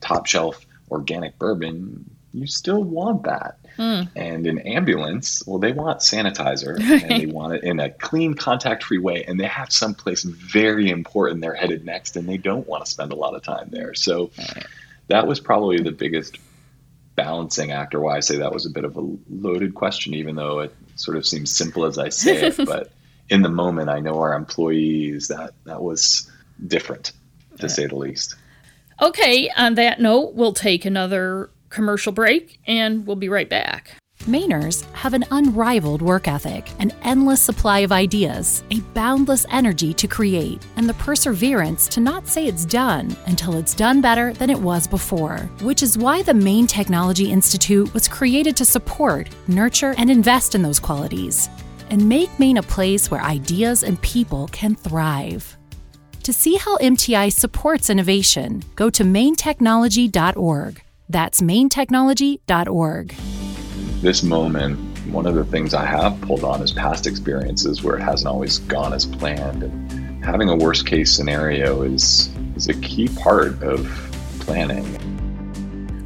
top 0.00 0.26
shelf 0.26 0.64
organic 0.90 1.38
bourbon, 1.38 2.10
you 2.32 2.46
still 2.46 2.82
want 2.82 3.24
that. 3.24 3.58
Mm. 3.76 4.08
And 4.14 4.46
an 4.46 4.58
ambulance, 4.60 5.42
well, 5.46 5.58
they 5.58 5.72
want 5.72 6.00
sanitizer 6.00 6.78
and 7.02 7.10
they 7.10 7.26
want 7.26 7.54
it 7.54 7.64
in 7.64 7.80
a 7.80 7.90
clean, 7.90 8.34
contact 8.34 8.84
free 8.84 8.98
way. 8.98 9.24
And 9.24 9.38
they 9.38 9.46
have 9.46 9.72
someplace 9.72 10.22
very 10.22 10.90
important 10.90 11.40
they're 11.40 11.54
headed 11.54 11.84
next, 11.84 12.16
and 12.16 12.28
they 12.28 12.36
don't 12.36 12.66
want 12.66 12.84
to 12.84 12.90
spend 12.90 13.12
a 13.12 13.16
lot 13.16 13.34
of 13.34 13.42
time 13.42 13.68
there. 13.70 13.94
So 13.94 14.30
that 15.08 15.26
was 15.26 15.40
probably 15.40 15.78
the 15.78 15.92
biggest 15.92 16.38
balancing 17.16 17.72
act, 17.72 17.94
or 17.94 18.00
why 18.00 18.16
I 18.16 18.20
say 18.20 18.38
that 18.38 18.52
was 18.52 18.66
a 18.66 18.70
bit 18.70 18.84
of 18.84 18.96
a 18.96 19.16
loaded 19.28 19.74
question, 19.74 20.14
even 20.14 20.36
though 20.36 20.60
it 20.60 20.74
sort 20.96 21.16
of 21.16 21.26
seems 21.26 21.50
simple 21.50 21.84
as 21.84 21.98
I 21.98 22.08
say 22.08 22.46
it. 22.46 22.56
but 22.66 22.92
in 23.28 23.42
the 23.42 23.48
moment, 23.48 23.88
I 23.88 24.00
know 24.00 24.20
our 24.20 24.34
employees 24.34 25.28
that 25.28 25.52
that 25.64 25.82
was 25.82 26.30
different, 26.66 27.12
to 27.58 27.68
say 27.68 27.86
the 27.86 27.96
least. 27.96 28.36
Okay, 29.02 29.48
on 29.56 29.76
that 29.76 29.98
note, 29.98 30.34
we'll 30.34 30.52
take 30.52 30.84
another 30.84 31.50
commercial 31.70 32.12
break 32.12 32.60
and 32.66 33.06
we'll 33.06 33.16
be 33.16 33.30
right 33.30 33.48
back. 33.48 33.92
Mainers 34.24 34.84
have 34.92 35.14
an 35.14 35.24
unrivaled 35.30 36.02
work 36.02 36.28
ethic, 36.28 36.70
an 36.78 36.92
endless 37.02 37.40
supply 37.40 37.78
of 37.78 37.92
ideas, 37.92 38.62
a 38.70 38.80
boundless 38.92 39.46
energy 39.50 39.94
to 39.94 40.06
create, 40.06 40.66
and 40.76 40.86
the 40.86 40.94
perseverance 40.94 41.88
to 41.88 42.00
not 42.00 42.28
say 42.28 42.46
it's 42.46 42.66
done 42.66 43.16
until 43.24 43.56
it's 43.56 43.72
done 43.72 44.02
better 44.02 44.34
than 44.34 44.50
it 44.50 44.60
was 44.60 44.86
before. 44.86 45.38
Which 45.62 45.82
is 45.82 45.96
why 45.96 46.22
the 46.22 46.34
Maine 46.34 46.66
Technology 46.66 47.32
Institute 47.32 47.94
was 47.94 48.08
created 48.08 48.58
to 48.58 48.66
support, 48.66 49.30
nurture, 49.48 49.94
and 49.96 50.10
invest 50.10 50.54
in 50.54 50.60
those 50.60 50.78
qualities, 50.78 51.48
and 51.88 52.06
make 52.06 52.38
Maine 52.38 52.58
a 52.58 52.62
place 52.62 53.10
where 53.10 53.22
ideas 53.22 53.82
and 53.82 54.00
people 54.02 54.48
can 54.48 54.74
thrive. 54.74 55.56
To 56.24 56.32
see 56.32 56.56
how 56.56 56.76
MTI 56.78 57.32
supports 57.32 57.90
innovation, 57.90 58.62
go 58.76 58.90
to 58.90 59.04
mainetechnology.org. 59.04 60.82
That's 61.08 61.40
mainetechnology.org 61.40 63.14
this 64.00 64.22
moment, 64.22 64.78
one 65.08 65.26
of 65.26 65.34
the 65.34 65.44
things 65.44 65.74
I 65.74 65.84
have 65.84 66.18
pulled 66.22 66.42
on 66.42 66.62
is 66.62 66.72
past 66.72 67.06
experiences 67.06 67.82
where 67.82 67.96
it 67.96 68.02
hasn't 68.02 68.28
always 68.28 68.58
gone 68.60 68.94
as 68.94 69.04
planned. 69.04 69.62
And 69.62 70.24
having 70.24 70.48
a 70.48 70.56
worst 70.56 70.86
case 70.86 71.12
scenario 71.12 71.82
is 71.82 72.30
is 72.56 72.68
a 72.68 72.74
key 72.74 73.08
part 73.08 73.62
of 73.62 73.86
planning. 74.40 74.96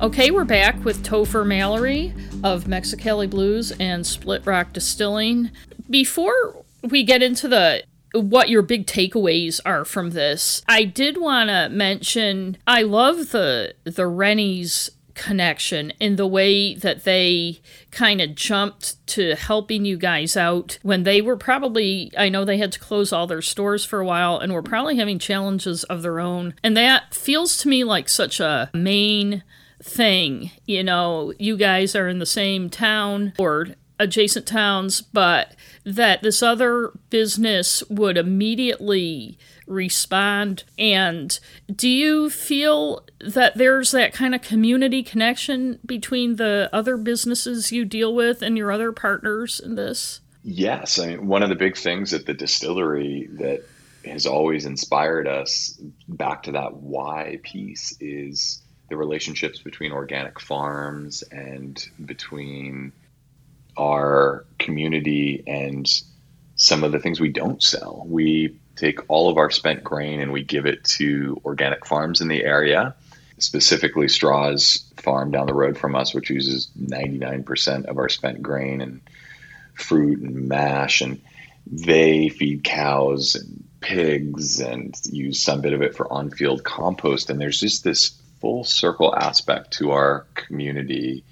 Okay, 0.00 0.31
we're 0.31 0.44
back 0.44 0.85
with 0.85 1.05
Topher 1.05 1.46
Mallory 1.46 2.12
of 2.42 2.64
Mexicali 2.64 3.31
Blues 3.31 3.72
and 3.79 4.05
Split 4.05 4.44
Rock 4.44 4.72
Distilling. 4.72 5.50
Before 5.88 6.64
we 6.83 7.05
get 7.05 7.22
into 7.22 7.46
the 7.46 7.85
what 8.14 8.48
your 8.48 8.62
big 8.62 8.87
takeaways 8.87 9.61
are 9.64 9.85
from 9.85 10.11
this. 10.11 10.62
I 10.68 10.85
did 10.85 11.20
want 11.20 11.50
to 11.50 11.68
mention 11.68 12.57
I 12.66 12.83
love 12.83 13.31
the 13.31 13.74
the 13.85 14.07
Reny's 14.07 14.90
connection 15.14 15.92
in 16.00 16.16
the 16.16 16.27
way 16.27 16.74
that 16.74 17.05
they 17.05 17.61
kind 17.90 18.20
of 18.20 18.35
jumped 18.35 19.05
to 19.07 19.35
helping 19.37 19.85
you 19.85 19.96
guys 19.96 20.37
out 20.37 20.79
when 20.83 21.05
they 21.05 21.22
were 21.22 21.37
probably 21.37 22.11
I 22.18 22.29
know 22.29 22.44
they 22.44 22.59
had 22.59 22.72
to 22.72 22.81
close 22.81 23.12
all 23.12 23.27
their 23.27 23.42
stores 23.42 23.85
for 23.85 24.00
a 24.00 24.05
while 24.05 24.38
and 24.38 24.53
were 24.53 24.62
probably 24.62 24.96
having 24.96 25.18
challenges 25.18 25.85
of 25.85 26.03
their 26.03 26.20
own 26.20 26.55
and 26.62 26.77
that 26.77 27.14
feels 27.14 27.57
to 27.59 27.68
me 27.68 27.85
like 27.85 28.09
such 28.09 28.40
a 28.40 28.70
main 28.74 29.44
thing 29.81 30.50
you 30.66 30.83
know 30.83 31.33
you 31.38 31.57
guys 31.57 31.94
are 31.94 32.09
in 32.09 32.18
the 32.18 32.27
same 32.27 32.68
town 32.68 33.33
or 33.38 33.68
adjacent 33.98 34.46
towns 34.46 35.00
but 35.00 35.54
that 35.85 36.22
this 36.22 36.42
other 36.42 36.92
business 37.11 37.83
would 37.88 38.16
immediately 38.16 39.38
respond. 39.66 40.64
And 40.78 41.38
do 41.74 41.88
you 41.88 42.30
feel 42.30 43.04
that 43.20 43.57
there's 43.57 43.90
that 43.92 44.12
kind 44.12 44.35
of 44.35 44.42
community 44.42 45.02
connection 45.02 45.78
between 45.85 46.37
the 46.37 46.68
other 46.72 46.96
businesses 46.96 47.72
you 47.72 47.85
deal 47.85 48.14
with 48.14 48.42
and 48.42 48.57
your 48.57 48.72
other 48.72 48.92
partners 48.92 49.61
in 49.61 49.74
this? 49.74 50.20
Yes. 50.42 50.98
I 50.98 51.09
mean, 51.09 51.26
one 51.26 51.42
of 51.42 51.48
the 51.48 51.54
big 51.54 51.76
things 51.76 52.12
at 52.12 52.26
the 52.26 52.35
distillery 52.35 53.28
that 53.33 53.64
has 54.04 54.26
always 54.26 54.66
inspired 54.66 55.26
us 55.26 55.78
back 56.09 56.42
to 56.42 56.52
that 56.52 56.74
why 56.76 57.38
piece 57.42 57.96
is 58.00 58.61
the 58.90 58.96
relationships 58.96 59.61
between 59.61 59.92
organic 59.92 60.38
farms 60.38 61.22
and 61.33 61.88
between 62.04 62.92
our 63.76 64.44
community 64.58 65.42
and 65.46 65.90
some 66.56 66.84
of 66.84 66.92
the 66.92 66.98
things 66.98 67.20
we 67.20 67.30
don't 67.30 67.62
sell. 67.62 68.04
We 68.06 68.58
take 68.76 69.00
all 69.08 69.30
of 69.30 69.37
our 69.37 69.50
spent 69.50 69.84
grain 69.84 70.20
and 70.20 70.32
we 70.32 70.42
give 70.42 70.66
it 70.66 70.84
to 70.84 71.40
organic 71.44 71.87
farms 71.87 72.20
in 72.20 72.28
the 72.28 72.44
area, 72.44 72.94
specifically 73.38 74.08
Straws 74.08 74.90
Farm 74.96 75.30
down 75.30 75.46
the 75.46 75.54
road 75.54 75.76
from 75.76 75.94
us, 75.94 76.14
which 76.14 76.30
uses 76.30 76.70
99% 76.80 77.87
of 77.87 77.98
our 77.98 78.08
spent 78.08 78.42
grain 78.42 78.80
and 78.80 79.00
fruit 79.74 80.20
and 80.20 80.48
mash. 80.48 81.00
And 81.00 81.20
they 81.66 82.28
feed 82.28 82.64
cows 82.64 83.34
and 83.34 83.64
pigs 83.80 84.60
and 84.60 84.98
use 85.04 85.42
some 85.42 85.60
bit 85.60 85.72
of 85.72 85.82
it 85.82 85.94
for 85.96 86.10
on 86.12 86.30
field 86.30 86.64
compost. 86.64 87.30
And 87.30 87.40
there's 87.40 87.60
just 87.60 87.84
this 87.84 88.20
full 88.40 88.64
circle 88.64 89.14
aspect 89.14 89.72
to 89.74 89.90
our 89.90 90.26
community. 90.34 91.24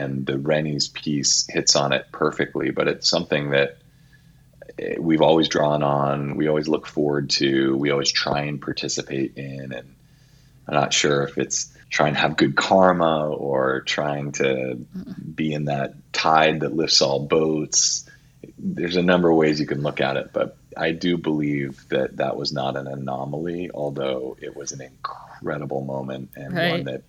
And 0.00 0.26
the 0.26 0.38
Reny's 0.38 0.88
piece 0.88 1.46
hits 1.48 1.76
on 1.76 1.92
it 1.92 2.06
perfectly, 2.12 2.70
but 2.70 2.88
it's 2.88 3.08
something 3.08 3.50
that 3.50 3.78
eh, 4.78 4.96
we've 4.98 5.22
always 5.22 5.48
drawn 5.48 5.82
on, 5.82 6.36
we 6.36 6.48
always 6.48 6.68
look 6.68 6.86
forward 6.86 7.30
to, 7.30 7.76
we 7.76 7.90
always 7.90 8.10
try 8.10 8.42
and 8.42 8.60
participate 8.60 9.36
in. 9.36 9.72
And 9.72 9.94
I'm 10.66 10.74
not 10.74 10.92
sure 10.92 11.24
if 11.24 11.36
it's 11.38 11.76
trying 11.90 12.14
to 12.14 12.20
have 12.20 12.36
good 12.36 12.56
karma 12.56 13.28
or 13.28 13.80
trying 13.80 14.32
to 14.32 14.76
be 15.34 15.52
in 15.52 15.66
that 15.66 15.94
tide 16.12 16.60
that 16.60 16.74
lifts 16.74 17.02
all 17.02 17.26
boats. 17.26 18.08
There's 18.58 18.96
a 18.96 19.02
number 19.02 19.28
of 19.28 19.36
ways 19.36 19.60
you 19.60 19.66
can 19.66 19.82
look 19.82 20.00
at 20.00 20.16
it, 20.16 20.30
but 20.32 20.56
I 20.76 20.92
do 20.92 21.18
believe 21.18 21.84
that 21.88 22.18
that 22.18 22.36
was 22.36 22.52
not 22.52 22.76
an 22.76 22.86
anomaly, 22.86 23.70
although 23.74 24.36
it 24.40 24.56
was 24.56 24.72
an 24.72 24.80
incredible 24.80 25.82
moment 25.82 26.30
and 26.36 26.54
right. 26.54 26.70
one 26.70 26.84
that 26.84 27.02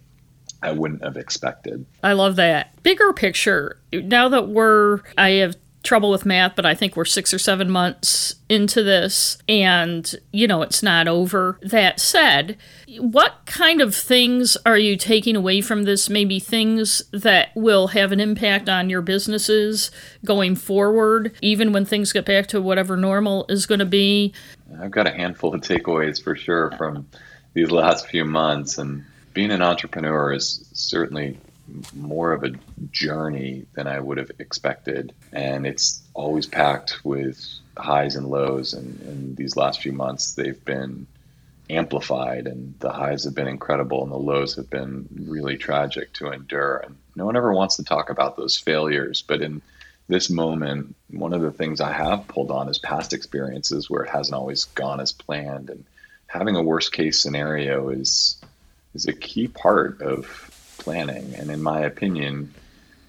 I 0.62 0.72
wouldn't 0.72 1.04
have 1.04 1.18
expected. 1.18 1.86
I 2.04 2.14
love 2.14 2.36
that. 2.36 2.82
Bigger 2.84 3.14
picture, 3.14 3.80
now 3.92 4.30
that 4.30 4.50
we're, 4.50 5.02
I 5.18 5.30
have 5.32 5.56
trouble 5.84 6.12
with 6.12 6.26
math, 6.26 6.56
but 6.56 6.66
I 6.66 6.76
think 6.76 6.96
we're 6.96 7.06
six 7.06 7.34
or 7.34 7.40
seven 7.40 7.70
months 7.70 8.36
into 8.50 8.84
this 8.84 9.40
and, 9.50 10.14
you 10.32 10.48
know, 10.48 10.62
it's 10.62 10.84
not 10.84 11.08
over. 11.08 11.58
That 11.64 12.00
said, 12.00 12.58
what 13.00 13.38
kind 13.48 13.82
of 13.82 13.96
things 13.96 14.56
are 14.64 14.78
you 14.78 14.96
taking 14.96 15.36
away 15.36 15.62
from 15.62 15.84
this? 15.84 16.08
Maybe 16.10 16.40
things 16.40 17.02
that 17.12 17.50
will 17.56 17.88
have 17.88 18.12
an 18.12 18.20
impact 18.20 18.70
on 18.70 18.92
your 18.92 19.02
businesses 19.02 19.90
going 20.24 20.56
forward, 20.56 21.36
even 21.42 21.74
when 21.74 21.86
things 21.86 22.14
get 22.14 22.26
back 22.26 22.46
to 22.48 22.62
whatever 22.62 22.96
normal 22.96 23.48
is 23.50 23.66
going 23.66 23.80
to 23.80 23.86
be? 23.86 24.34
I've 24.80 24.92
got 24.92 25.08
a 25.08 25.12
handful 25.12 25.56
of 25.56 25.62
takeaways 25.62 26.24
for 26.24 26.36
sure 26.36 26.72
from 26.78 27.08
these 27.54 27.72
last 27.72 28.08
few 28.08 28.24
months. 28.24 28.78
And 28.78 29.04
being 29.34 29.52
an 29.52 29.62
entrepreneur 29.62 30.34
is 30.34 30.66
certainly 30.74 31.38
more 31.96 32.34
of 32.34 32.44
a 32.44 32.54
journey 32.92 33.66
than 33.74 33.88
I 33.88 34.00
would 34.00 34.18
have 34.18 34.32
expected. 34.40 35.14
And 35.32 35.66
it's 35.66 36.02
always 36.14 36.46
packed 36.46 37.04
with 37.06 37.44
highs 37.78 38.16
and 38.16 38.28
lows. 38.28 38.74
And 38.74 39.02
in 39.02 39.36
these 39.36 39.56
last 39.56 39.82
few 39.82 39.94
months, 39.94 40.34
they've 40.34 40.64
been 40.66 41.08
amplified, 41.70 42.48
and 42.48 42.74
the 42.80 42.92
highs 42.92 43.24
have 43.24 43.36
been 43.36 43.48
incredible, 43.48 44.04
and 44.04 44.12
the 44.12 44.18
lows 44.18 44.56
have 44.56 44.70
been 44.70 45.08
really 45.28 45.58
tragic 45.58 46.12
to 46.14 46.32
endure. 46.32 46.78
And 46.78 46.98
no 47.16 47.26
one 47.26 47.38
ever 47.38 47.54
wants 47.54 47.78
to 47.78 47.84
talk 47.84 48.10
about 48.10 48.36
those 48.36 48.58
failures. 48.58 49.24
But 49.26 49.42
in 49.42 49.62
this 50.08 50.30
moment, 50.30 50.96
one 51.10 51.32
of 51.32 51.42
the 51.42 51.52
things 51.52 51.80
I 51.80 51.94
have 51.94 52.28
pulled 52.28 52.52
on 52.52 52.68
is 52.68 52.78
past 52.78 53.14
experiences 53.14 53.90
where 53.90 54.04
it 54.04 54.10
hasn't 54.10 54.36
always 54.36 54.66
gone 54.66 55.00
as 55.00 55.14
planned. 55.14 55.70
And 55.70 55.86
having 56.28 56.58
a 56.58 56.64
worst 56.64 56.92
case 56.92 57.22
scenario 57.22 57.90
is 57.90 58.42
is 58.94 59.08
a 59.08 59.14
key 59.14 59.48
part 59.48 60.02
of 60.02 60.76
planning. 60.78 61.36
And 61.36 61.50
in 61.50 61.62
my 61.62 61.82
opinion, 61.82 62.54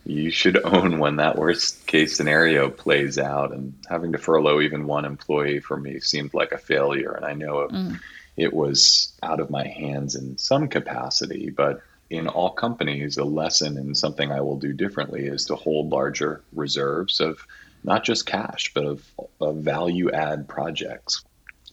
you 0.05 0.31
should 0.31 0.59
own 0.65 0.99
when 0.99 1.17
that 1.17 1.37
worst 1.37 1.87
case 1.87 2.17
scenario 2.17 2.71
plays 2.71 3.19
out. 3.19 3.53
And 3.53 3.75
having 3.89 4.13
to 4.13 4.19
furlough 4.19 4.61
even 4.61 4.87
one 4.87 5.05
employee 5.05 5.61
for 5.61 5.77
me 5.77 6.01
seemed 6.01 6.35
like 6.35 6.53
a 6.53 6.59
failure. 6.59 7.13
And 7.13 7.25
I 7.25 7.35
know 7.35 7.69
mm. 7.69 7.99
it 8.37 8.53
was 8.53 9.13
out 9.23 9.41
of 9.41 9.51
my 9.51 9.67
hands 9.67 10.15
in 10.15 10.39
some 10.39 10.69
capacity, 10.69 11.51
but 11.51 11.83
in 12.11 12.29
all 12.29 12.51
companies, 12.51 13.17
a 13.17 13.25
lesson 13.25 13.79
and 13.79 13.97
something 13.97 14.31
I 14.31 14.43
will 14.43 14.59
do 14.59 14.75
differently 14.75 15.27
is 15.27 15.47
to 15.47 15.57
hold 15.57 15.91
larger 15.91 16.43
reserves 16.53 17.21
of 17.21 17.47
not 17.85 18.05
just 18.05 18.27
cash, 18.27 18.73
but 18.75 18.85
of, 18.85 19.11
of 19.41 19.57
value 19.57 20.11
add 20.11 20.47
projects. 20.47 21.25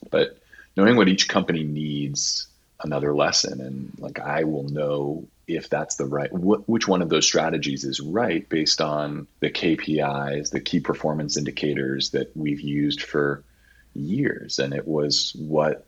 But 0.10 0.40
knowing 0.78 0.96
what 0.96 1.10
each 1.10 1.28
company 1.28 1.64
needs 1.64 2.48
another 2.82 3.14
lesson. 3.14 3.62
And 3.62 3.92
like 3.98 4.20
i 4.20 4.44
will 4.44 4.68
know 4.70 5.28
if 5.48 5.70
that's 5.70 5.96
the 5.96 6.06
right 6.06 6.30
wh- 6.32 6.68
which 6.70 6.88
one 6.88 7.02
of 7.02 7.10
those 7.10 7.26
strategies 7.26 7.84
is 7.84 8.00
right 8.00 8.48
based 8.50 8.82
on 8.82 9.28
the 9.40 9.50
KPIs, 9.50 10.52
the 10.52 10.60
key 10.60 10.80
performance 10.80 11.38
indicators 11.38 12.12
that 12.12 12.36
we've 12.36 12.62
used 12.62 13.02
for 13.02 13.44
years. 13.94 14.60
And 14.60 14.74
it 14.74 14.88
was 14.88 15.34
what 15.38 15.88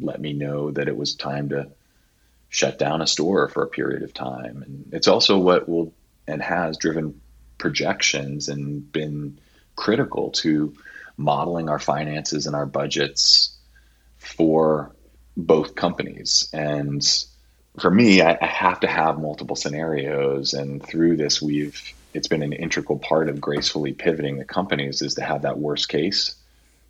let 0.00 0.20
me 0.20 0.32
know 0.32 0.70
that 0.70 0.88
it 0.88 0.96
was 0.96 1.14
time 1.14 1.48
to 1.48 1.70
shut 2.50 2.78
down 2.78 3.02
a 3.02 3.06
store 3.06 3.48
for 3.48 3.62
a 3.62 3.68
period 3.68 4.02
of 4.02 4.14
time. 4.14 4.62
And 4.62 4.90
it's 4.92 5.08
also 5.08 5.38
what 5.38 5.68
will 5.68 5.92
and 6.26 6.42
has 6.42 6.76
driven 6.76 7.20
projections 7.56 8.48
and 8.48 8.90
been 8.92 9.38
critical 9.76 10.30
to 10.30 10.74
modeling 11.16 11.68
our 11.68 11.78
finances 11.78 12.46
and 12.46 12.54
our 12.54 12.66
budgets 12.66 13.56
for 14.18 14.94
both 15.38 15.74
companies 15.74 16.50
and 16.52 17.02
for 17.78 17.90
me, 17.90 18.20
I, 18.20 18.36
I, 18.40 18.46
have 18.46 18.80
to 18.80 18.88
have 18.88 19.20
multiple 19.20 19.56
scenarios, 19.56 20.52
and 20.52 20.84
through 20.84 21.16
this, 21.16 21.40
we've 21.40 21.80
it's 22.14 22.28
been 22.28 22.42
an 22.42 22.52
integral 22.52 22.98
part 22.98 23.28
of 23.28 23.40
gracefully 23.40 23.92
pivoting 23.92 24.38
the 24.38 24.44
companies 24.44 25.02
is 25.02 25.14
to 25.14 25.22
have 25.22 25.42
that 25.42 25.58
worst 25.58 25.88
case, 25.88 26.34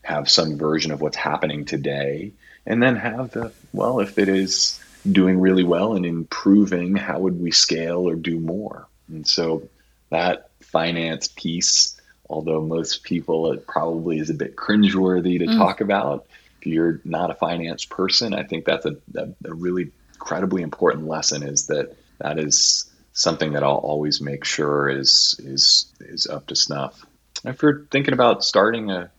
have 0.02 0.30
some 0.30 0.56
version 0.56 0.92
of 0.92 1.00
what's 1.00 1.16
happening 1.16 1.64
today, 1.64 2.32
and 2.64 2.82
then 2.82 2.96
have 2.96 3.32
the 3.32 3.52
well, 3.72 4.00
if 4.00 4.18
it 4.18 4.28
is 4.28 4.80
doing 5.10 5.40
really 5.40 5.64
well 5.64 5.94
and 5.94 6.06
improving, 6.06 6.96
how 6.96 7.18
would 7.18 7.40
we 7.40 7.50
scale 7.50 8.08
or 8.08 8.14
do 8.14 8.38
more? 8.38 8.86
And 9.08 9.26
so 9.26 9.68
that 10.10 10.50
finance 10.60 11.28
piece, 11.28 12.00
although 12.28 12.60
most 12.60 13.02
people 13.02 13.52
it 13.52 13.66
probably 13.66 14.18
is 14.18 14.30
a 14.30 14.34
bit 14.34 14.56
cringeworthy 14.56 15.38
to 15.38 15.46
mm. 15.46 15.56
talk 15.56 15.80
about. 15.80 16.26
If 16.60 16.66
you're 16.66 17.00
not 17.04 17.30
a 17.30 17.34
finance 17.34 17.84
person, 17.84 18.34
I 18.34 18.42
think 18.42 18.64
that's 18.64 18.86
a, 18.86 18.96
a, 19.16 19.28
a 19.44 19.54
really 19.54 19.92
incredibly 20.14 20.62
important 20.62 21.06
lesson 21.06 21.42
is 21.42 21.68
that 21.68 21.96
that 22.18 22.38
is 22.38 22.90
something 23.12 23.52
that 23.52 23.62
I'll 23.62 23.76
always 23.76 24.20
make 24.20 24.44
sure 24.44 24.88
is 24.88 25.40
is 25.42 25.92
is 26.00 26.26
up 26.26 26.46
to 26.48 26.56
snuff. 26.56 27.04
If 27.44 27.62
you're 27.62 27.86
thinking 27.90 28.14
about 28.14 28.44
starting 28.44 28.90
a, 28.90 29.10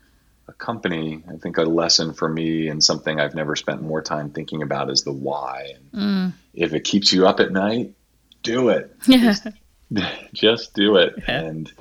a 0.48 0.52
company, 0.52 1.22
I 1.28 1.36
think 1.36 1.58
a 1.58 1.62
lesson 1.62 2.12
for 2.12 2.28
me 2.28 2.68
and 2.68 2.82
something 2.82 3.18
I've 3.18 3.34
never 3.34 3.56
spent 3.56 3.82
more 3.82 4.02
time 4.02 4.30
thinking 4.30 4.62
about 4.62 4.90
is 4.90 5.04
the 5.04 5.12
why. 5.12 5.74
Mm. 5.94 6.32
If 6.52 6.74
it 6.74 6.84
keeps 6.84 7.12
you 7.12 7.26
up 7.26 7.40
at 7.40 7.52
night, 7.52 7.94
do 8.42 8.68
it. 8.70 8.94
Just, 9.06 9.46
just 10.32 10.74
do 10.74 10.96
it. 10.96 11.14
Yeah. 11.18 11.40
And 11.40 11.72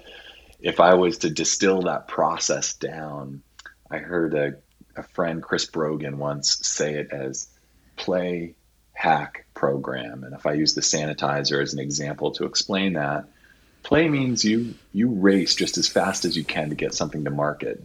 if 0.59 0.79
I 0.79 0.95
was 0.95 1.19
to 1.19 1.29
distill 1.29 1.83
that 1.83 2.07
process 2.07 2.73
down, 2.73 3.43
I 3.91 3.97
heard 3.97 4.33
a, 4.33 4.55
a 4.95 5.03
friend, 5.03 5.41
Chris 5.41 5.65
Brogan, 5.65 6.17
once 6.17 6.65
say 6.67 6.95
it 6.95 7.11
as 7.11 7.47
play, 7.95 8.55
hack, 8.93 9.45
program. 9.53 10.23
And 10.23 10.33
if 10.33 10.45
I 10.45 10.53
use 10.53 10.73
the 10.73 10.81
sanitizer 10.81 11.61
as 11.61 11.73
an 11.73 11.79
example 11.79 12.31
to 12.31 12.45
explain 12.45 12.93
that, 12.93 13.25
play 13.83 14.07
means 14.07 14.43
you 14.43 14.75
you 14.93 15.09
race 15.09 15.55
just 15.55 15.77
as 15.77 15.87
fast 15.87 16.25
as 16.25 16.35
you 16.35 16.43
can 16.43 16.69
to 16.69 16.75
get 16.75 16.93
something 16.93 17.23
to 17.25 17.31
market. 17.31 17.81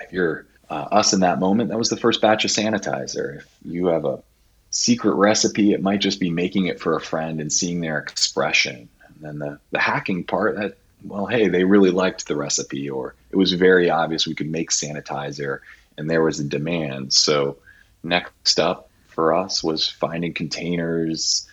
If 0.00 0.12
you're 0.12 0.46
uh, 0.70 0.88
us 0.90 1.12
in 1.12 1.20
that 1.20 1.38
moment, 1.38 1.70
that 1.70 1.78
was 1.78 1.90
the 1.90 1.96
first 1.96 2.20
batch 2.20 2.44
of 2.44 2.50
sanitizer. 2.50 3.38
If 3.38 3.46
you 3.64 3.86
have 3.88 4.04
a 4.04 4.22
secret 4.70 5.14
recipe, 5.14 5.72
it 5.72 5.82
might 5.82 6.00
just 6.00 6.18
be 6.18 6.30
making 6.30 6.66
it 6.66 6.80
for 6.80 6.96
a 6.96 7.00
friend 7.00 7.40
and 7.40 7.52
seeing 7.52 7.80
their 7.80 7.98
expression. 7.98 8.88
And 9.06 9.16
then 9.20 9.38
the, 9.38 9.58
the 9.70 9.78
hacking 9.78 10.24
part, 10.24 10.56
that 10.56 10.78
well, 11.04 11.26
hey, 11.26 11.48
they 11.48 11.64
really 11.64 11.90
liked 11.90 12.26
the 12.26 12.36
recipe, 12.36 12.88
or 12.88 13.14
it 13.30 13.36
was 13.36 13.52
very 13.52 13.90
obvious 13.90 14.26
we 14.26 14.34
could 14.34 14.50
make 14.50 14.70
sanitizer 14.70 15.60
and 15.96 16.08
there 16.08 16.22
was 16.22 16.40
a 16.40 16.44
demand. 16.44 17.12
So 17.12 17.58
next 18.02 18.58
up 18.58 18.90
for 19.08 19.34
us 19.34 19.62
was 19.62 19.88
finding 19.88 20.34
containers, 20.34 21.46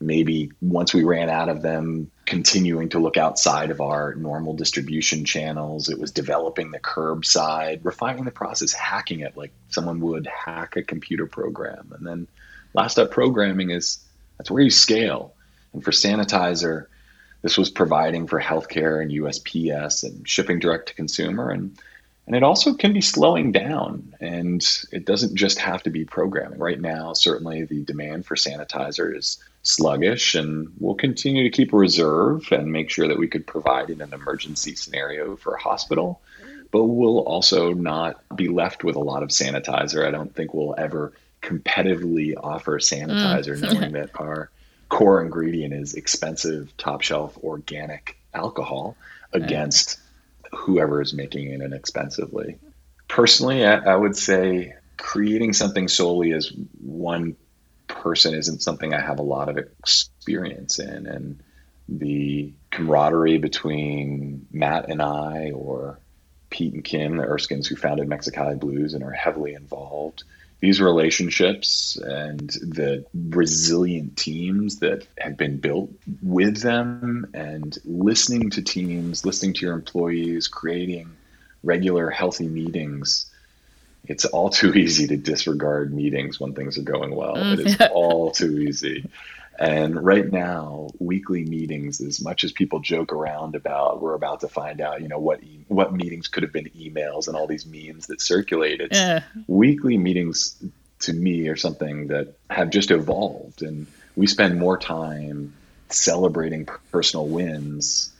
maybe 0.00 0.50
once 0.60 0.94
we 0.94 1.04
ran 1.04 1.28
out 1.28 1.48
of 1.48 1.62
them, 1.62 2.10
continuing 2.26 2.88
to 2.90 2.98
look 2.98 3.16
outside 3.16 3.70
of 3.70 3.80
our 3.80 4.14
normal 4.14 4.54
distribution 4.54 5.24
channels. 5.24 5.88
It 5.88 5.98
was 5.98 6.12
developing 6.12 6.70
the 6.70 6.78
curbside, 6.78 7.80
refining 7.82 8.24
the 8.24 8.30
process, 8.30 8.72
hacking 8.72 9.20
it 9.20 9.36
like 9.36 9.52
someone 9.68 10.00
would 10.00 10.26
hack 10.26 10.76
a 10.76 10.82
computer 10.82 11.26
program. 11.26 11.92
And 11.96 12.06
then 12.06 12.28
last 12.72 12.98
up 12.98 13.10
programming 13.10 13.70
is 13.70 13.98
that's 14.38 14.50
where 14.50 14.62
you 14.62 14.70
scale. 14.70 15.34
And 15.72 15.82
for 15.82 15.90
sanitizer, 15.90 16.86
this 17.42 17.58
was 17.58 17.70
providing 17.70 18.26
for 18.26 18.40
healthcare 18.40 19.02
and 19.02 19.10
USPS 19.10 20.04
and 20.04 20.28
shipping 20.28 20.60
direct 20.60 20.88
to 20.88 20.94
consumer. 20.94 21.50
And 21.50 21.78
and 22.30 22.36
it 22.36 22.44
also 22.44 22.74
can 22.74 22.92
be 22.92 23.00
slowing 23.00 23.50
down 23.50 24.14
and 24.20 24.64
it 24.92 25.04
doesn't 25.04 25.34
just 25.34 25.58
have 25.58 25.82
to 25.82 25.90
be 25.90 26.04
programming. 26.04 26.60
Right 26.60 26.80
now 26.80 27.12
certainly 27.12 27.64
the 27.64 27.82
demand 27.82 28.24
for 28.24 28.36
sanitizer 28.36 29.16
is 29.16 29.42
sluggish 29.64 30.36
and 30.36 30.72
we'll 30.78 30.94
continue 30.94 31.42
to 31.42 31.50
keep 31.50 31.72
a 31.72 31.76
reserve 31.76 32.46
and 32.52 32.70
make 32.70 32.88
sure 32.88 33.08
that 33.08 33.18
we 33.18 33.26
could 33.26 33.48
provide 33.48 33.90
in 33.90 34.00
an 34.00 34.14
emergency 34.14 34.76
scenario 34.76 35.34
for 35.34 35.54
a 35.54 35.60
hospital. 35.60 36.20
But 36.70 36.84
we'll 36.84 37.18
also 37.18 37.74
not 37.74 38.22
be 38.36 38.46
left 38.46 38.84
with 38.84 38.94
a 38.94 39.00
lot 39.00 39.24
of 39.24 39.30
sanitizer. 39.30 40.06
I 40.06 40.12
don't 40.12 40.32
think 40.32 40.54
we'll 40.54 40.76
ever 40.78 41.12
competitively 41.42 42.34
offer 42.40 42.78
sanitizer 42.78 43.58
mm. 43.58 43.74
knowing 43.74 43.92
that 43.94 44.10
our 44.20 44.50
core 44.88 45.20
ingredient 45.20 45.74
is 45.74 45.94
expensive 45.94 46.72
top 46.76 47.00
shelf 47.00 47.36
organic 47.42 48.16
alcohol 48.34 48.96
against 49.32 49.98
whoever 50.52 51.00
is 51.00 51.14
making 51.14 51.50
it 51.52 51.60
inexpensively. 51.60 52.56
Personally, 53.08 53.64
I, 53.64 53.76
I 53.76 53.96
would 53.96 54.16
say 54.16 54.74
creating 54.96 55.52
something 55.52 55.88
solely 55.88 56.32
as 56.32 56.52
one 56.80 57.36
person 57.88 58.34
isn't 58.34 58.62
something 58.62 58.94
I 58.94 59.00
have 59.00 59.18
a 59.18 59.22
lot 59.22 59.48
of 59.48 59.58
experience 59.58 60.78
in. 60.78 61.06
And 61.06 61.42
the 61.88 62.52
camaraderie 62.70 63.38
between 63.38 64.46
Matt 64.52 64.88
and 64.88 65.02
I, 65.02 65.50
or 65.52 65.98
Pete 66.50 66.74
and 66.74 66.84
Kim, 66.84 67.16
the 67.16 67.24
Erskines 67.24 67.66
who 67.66 67.76
founded 67.76 68.08
Mexicali 68.08 68.58
Blues 68.58 68.94
and 68.94 69.02
are 69.02 69.10
heavily 69.10 69.54
involved, 69.54 70.24
these 70.60 70.80
relationships 70.80 71.96
and 71.96 72.50
the 72.60 73.04
resilient 73.14 74.16
teams 74.16 74.80
that 74.80 75.06
have 75.18 75.36
been 75.36 75.56
built 75.56 75.90
with 76.22 76.60
them 76.60 77.26
and 77.32 77.78
listening 77.84 78.50
to 78.50 78.62
teams, 78.62 79.24
listening 79.24 79.54
to 79.54 79.66
your 79.66 79.74
employees, 79.74 80.48
creating 80.48 81.10
regular 81.62 82.10
healthy 82.10 82.46
meetings. 82.46 83.26
It's 84.06 84.26
all 84.26 84.50
too 84.50 84.72
easy 84.74 85.06
to 85.06 85.16
disregard 85.16 85.94
meetings 85.94 86.38
when 86.38 86.54
things 86.54 86.76
are 86.76 86.82
going 86.82 87.14
well. 87.14 87.36
Mm. 87.36 87.52
It 87.54 87.66
is 87.66 87.76
all 87.92 88.30
too 88.30 88.58
easy. 88.58 89.08
And 89.60 90.02
right 90.02 90.26
now, 90.26 90.88
weekly 90.98 91.44
meetings, 91.44 92.00
as 92.00 92.22
much 92.22 92.44
as 92.44 92.52
people 92.52 92.80
joke 92.80 93.12
around 93.12 93.54
about, 93.54 94.00
we're 94.00 94.14
about 94.14 94.40
to 94.40 94.48
find 94.48 94.80
out, 94.80 95.02
you 95.02 95.08
know, 95.08 95.18
what 95.18 95.42
e- 95.42 95.66
what 95.68 95.92
meetings 95.92 96.28
could 96.28 96.44
have 96.44 96.52
been 96.52 96.70
emails 96.70 97.28
and 97.28 97.36
all 97.36 97.46
these 97.46 97.66
memes 97.66 98.06
that 98.06 98.22
circulate. 98.22 98.80
It's 98.80 98.98
yeah. 98.98 99.22
weekly 99.46 99.98
meetings 99.98 100.56
to 101.00 101.12
me 101.12 101.48
are 101.48 101.56
something 101.56 102.06
that 102.06 102.38
have 102.48 102.70
just 102.70 102.90
evolved, 102.90 103.60
and 103.60 103.86
we 104.16 104.26
spend 104.26 104.58
more 104.58 104.78
time 104.78 105.52
celebrating 105.90 106.66
personal 106.90 107.28
wins 107.28 108.10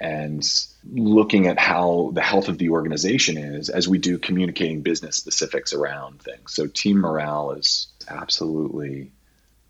and 0.00 0.42
looking 0.90 1.46
at 1.46 1.58
how 1.58 2.10
the 2.14 2.22
health 2.22 2.48
of 2.48 2.56
the 2.56 2.70
organization 2.70 3.36
is 3.36 3.68
as 3.68 3.86
we 3.86 3.98
do 3.98 4.18
communicating 4.18 4.80
business 4.80 5.16
specifics 5.16 5.74
around 5.74 6.22
things. 6.22 6.54
So 6.54 6.66
team 6.66 6.98
morale 6.98 7.52
is 7.52 7.88
absolutely 8.08 9.10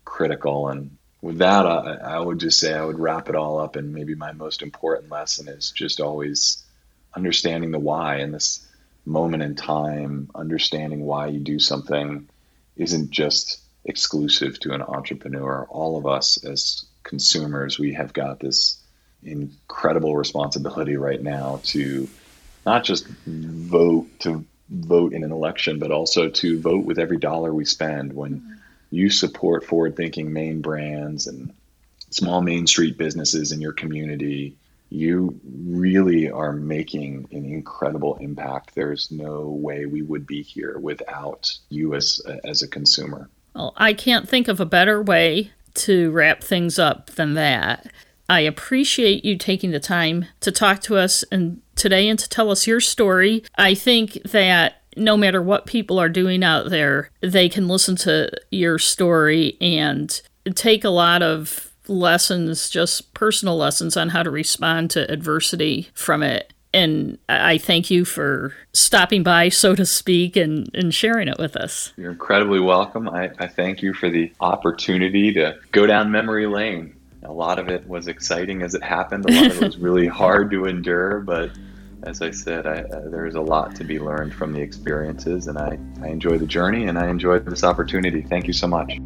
critical 0.05 0.69
and 0.69 0.96
with 1.21 1.39
that, 1.39 1.65
I, 1.65 1.95
I 1.95 2.19
would 2.19 2.39
just 2.39 2.59
say 2.59 2.73
I 2.73 2.85
would 2.85 2.99
wrap 2.99 3.29
it 3.29 3.35
all 3.35 3.59
up. 3.59 3.75
And 3.75 3.93
maybe 3.93 4.15
my 4.15 4.31
most 4.31 4.61
important 4.61 5.11
lesson 5.11 5.47
is 5.47 5.71
just 5.71 5.99
always 5.99 6.63
understanding 7.15 7.71
the 7.71 7.79
why 7.79 8.17
in 8.17 8.31
this 8.31 8.65
moment 9.05 9.43
in 9.43 9.55
time, 9.55 10.29
understanding 10.35 11.05
why 11.05 11.27
you 11.27 11.39
do 11.39 11.59
something 11.59 12.27
isn't 12.75 13.09
just 13.09 13.59
exclusive 13.85 14.59
to 14.59 14.73
an 14.73 14.81
entrepreneur. 14.81 15.65
All 15.69 15.97
of 15.97 16.05
us 16.05 16.43
as 16.43 16.85
consumers, 17.03 17.79
we 17.79 17.93
have 17.93 18.13
got 18.13 18.39
this 18.39 18.81
incredible 19.23 20.15
responsibility 20.15 20.97
right 20.97 21.21
now 21.21 21.61
to 21.63 22.07
not 22.65 22.83
just 22.83 23.07
vote 23.25 24.07
to 24.19 24.45
vote 24.69 25.13
in 25.13 25.23
an 25.23 25.31
election, 25.31 25.79
but 25.79 25.91
also 25.91 26.29
to 26.29 26.59
vote 26.59 26.83
with 26.85 26.99
every 26.99 27.17
dollar 27.17 27.53
we 27.53 27.65
spend 27.65 28.13
when 28.13 28.41
mm-hmm. 28.41 28.53
You 28.89 29.09
support 29.09 29.65
forward 29.65 29.95
thinking 29.95 30.31
Maine 30.31 30.61
brands 30.61 31.27
and 31.27 31.53
small 32.09 32.41
Main 32.41 32.67
Street 32.67 32.97
businesses 32.97 33.51
in 33.51 33.61
your 33.61 33.73
community, 33.73 34.55
you 34.89 35.39
really 35.45 36.29
are 36.29 36.53
making 36.53 37.27
an 37.31 37.45
incredible 37.45 38.15
impact. 38.17 38.73
There's 38.75 39.11
no 39.11 39.49
way 39.49 39.85
we 39.85 40.01
would 40.01 40.25
be 40.25 40.41
here 40.41 40.77
without 40.79 41.51
you 41.69 41.93
as, 41.95 42.21
as 42.45 42.61
a 42.61 42.67
consumer. 42.67 43.29
Well, 43.53 43.73
I 43.75 43.93
can't 43.93 44.29
think 44.29 44.47
of 44.47 44.59
a 44.59 44.65
better 44.65 45.01
way 45.01 45.51
to 45.75 46.11
wrap 46.11 46.43
things 46.43 46.79
up 46.79 47.11
than 47.11 47.33
that. 47.33 47.91
I 48.29 48.41
appreciate 48.41 49.23
you 49.23 49.37
taking 49.37 49.71
the 49.71 49.79
time 49.79 50.25
to 50.41 50.51
talk 50.51 50.81
to 50.83 50.97
us 50.97 51.23
and 51.31 51.61
today 51.75 52.07
and 52.07 52.19
to 52.19 52.27
tell 52.27 52.51
us 52.51 52.67
your 52.67 52.81
story. 52.81 53.43
I 53.57 53.73
think 53.73 54.21
that 54.23 54.83
no 54.97 55.15
matter 55.15 55.41
what 55.41 55.65
people 55.65 55.99
are 55.99 56.09
doing 56.09 56.43
out 56.43 56.69
there, 56.69 57.09
they 57.21 57.49
can 57.49 57.67
listen 57.67 57.95
to 57.97 58.29
your 58.51 58.79
story 58.79 59.57
and 59.61 60.21
take 60.55 60.83
a 60.83 60.89
lot 60.89 61.21
of 61.21 61.71
lessons, 61.87 62.69
just 62.69 63.13
personal 63.13 63.57
lessons 63.57 63.95
on 63.95 64.09
how 64.09 64.23
to 64.23 64.31
respond 64.31 64.91
to 64.91 65.09
adversity 65.11 65.89
from 65.93 66.23
it. 66.23 66.53
And 66.73 67.17
I 67.29 67.57
thank 67.57 67.89
you 67.89 68.05
for 68.05 68.53
stopping 68.73 69.23
by, 69.23 69.49
so 69.49 69.73
to 69.73 69.85
speak, 69.85 70.35
and, 70.35 70.69
and 70.73 70.93
sharing 70.93 71.27
it 71.27 71.39
with 71.39 71.55
us. 71.55 71.93
You're 71.97 72.11
incredibly 72.11 72.59
welcome. 72.59 73.09
I, 73.09 73.31
I 73.39 73.47
thank 73.47 73.81
you 73.81 73.93
for 73.93 74.09
the 74.09 74.31
opportunity 74.41 75.33
to 75.33 75.57
go 75.71 75.87
down 75.87 76.11
memory 76.11 76.45
lane. 76.45 76.93
A 77.23 77.31
lot 77.31 77.57
of 77.57 77.69
it 77.69 77.87
was 77.87 78.07
exciting 78.07 78.61
as 78.61 78.75
it 78.75 78.83
happened. 78.83 79.29
A 79.29 79.33
lot 79.33 79.47
of 79.47 79.61
it 79.61 79.65
was 79.65 79.77
really 79.79 80.07
hard 80.07 80.51
to 80.51 80.65
endure, 80.65 81.19
but 81.21 81.51
as 82.03 82.21
I 82.21 82.31
said, 82.31 82.65
I, 82.65 82.81
uh, 82.81 83.09
there's 83.09 83.35
a 83.35 83.41
lot 83.41 83.75
to 83.75 83.83
be 83.83 83.99
learned 83.99 84.33
from 84.33 84.53
the 84.53 84.61
experiences, 84.61 85.47
and 85.47 85.57
I, 85.57 85.77
I 86.01 86.07
enjoy 86.07 86.37
the 86.37 86.45
journey 86.45 86.87
and 86.87 86.97
I 86.97 87.09
enjoy 87.09 87.39
this 87.39 87.63
opportunity. 87.63 88.21
Thank 88.21 88.47
you 88.47 88.53
so 88.53 88.67
much. 88.67 88.99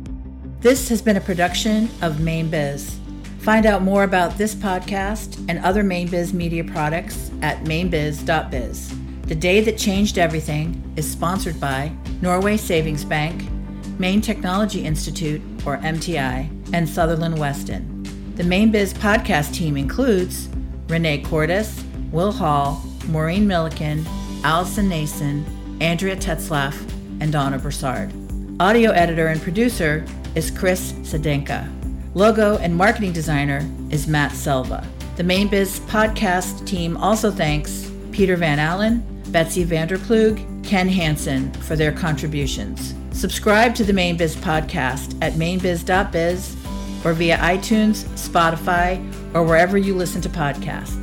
This 0.59 0.89
has 0.89 1.01
been 1.01 1.17
a 1.17 1.21
production 1.21 1.85
of 2.01 2.17
Mainebiz. 2.17 2.97
Find 3.39 3.65
out 3.65 3.81
more 3.81 4.03
about 4.03 4.37
this 4.37 4.53
podcast 4.53 5.43
and 5.49 5.57
other 5.59 5.83
Mainebiz 5.83 6.33
media 6.33 6.63
products 6.63 7.31
at 7.41 7.63
mainebiz.biz. 7.63 8.95
The 9.23 9.35
Day 9.35 9.61
That 9.61 9.77
Changed 9.77 10.17
Everything 10.19 10.93
is 10.95 11.09
sponsored 11.09 11.59
by 11.59 11.91
Norway 12.21 12.57
Savings 12.57 13.03
Bank, 13.03 13.49
Maine 13.97 14.21
Technology 14.21 14.83
Institute, 14.83 15.41
or 15.65 15.77
MTI, 15.77 16.73
and 16.73 16.87
Sutherland 16.87 17.39
Weston. 17.39 18.03
The 18.35 18.43
Mainebiz 18.43 18.93
podcast 18.93 19.53
team 19.53 19.77
includes 19.77 20.49
Renee 20.87 21.23
Cordes, 21.23 21.83
Will 22.11 22.31
Hall, 22.31 22.83
Maureen 23.07 23.47
Milliken, 23.47 24.05
Allison 24.43 24.89
Nason, 24.89 25.45
Andrea 25.79 26.15
Tetzlaff, 26.15 26.77
and 27.21 27.31
Donna 27.31 27.57
Broussard. 27.57 28.11
Audio 28.59 28.91
editor 28.91 29.27
and 29.27 29.41
producer 29.41 30.05
is 30.35 30.51
Chris 30.51 30.91
Sedenka. 31.03 31.69
Logo 32.13 32.57
and 32.57 32.75
marketing 32.75 33.13
designer 33.13 33.67
is 33.89 34.07
Matt 34.07 34.33
Selva. 34.33 34.85
The 35.15 35.23
Mainebiz 35.23 35.79
podcast 35.87 36.65
team 36.67 36.97
also 36.97 37.31
thanks 37.31 37.89
Peter 38.11 38.35
Van 38.35 38.59
Allen, 38.59 39.03
Betsy 39.29 39.65
Vanderplug, 39.65 40.65
Ken 40.65 40.89
Hansen 40.89 41.51
for 41.53 41.75
their 41.75 41.91
contributions. 41.91 42.93
Subscribe 43.11 43.73
to 43.75 43.83
the 43.83 43.93
Mainebiz 43.93 44.35
podcast 44.35 45.17
at 45.21 45.33
mainebiz.biz 45.33 46.57
or 47.05 47.13
via 47.13 47.37
iTunes, 47.37 48.03
Spotify, 48.15 48.99
or 49.33 49.43
wherever 49.43 49.77
you 49.77 49.95
listen 49.95 50.21
to 50.21 50.29
podcasts. 50.29 51.00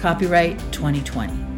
Copyright 0.00 0.58
2020. 0.72 1.49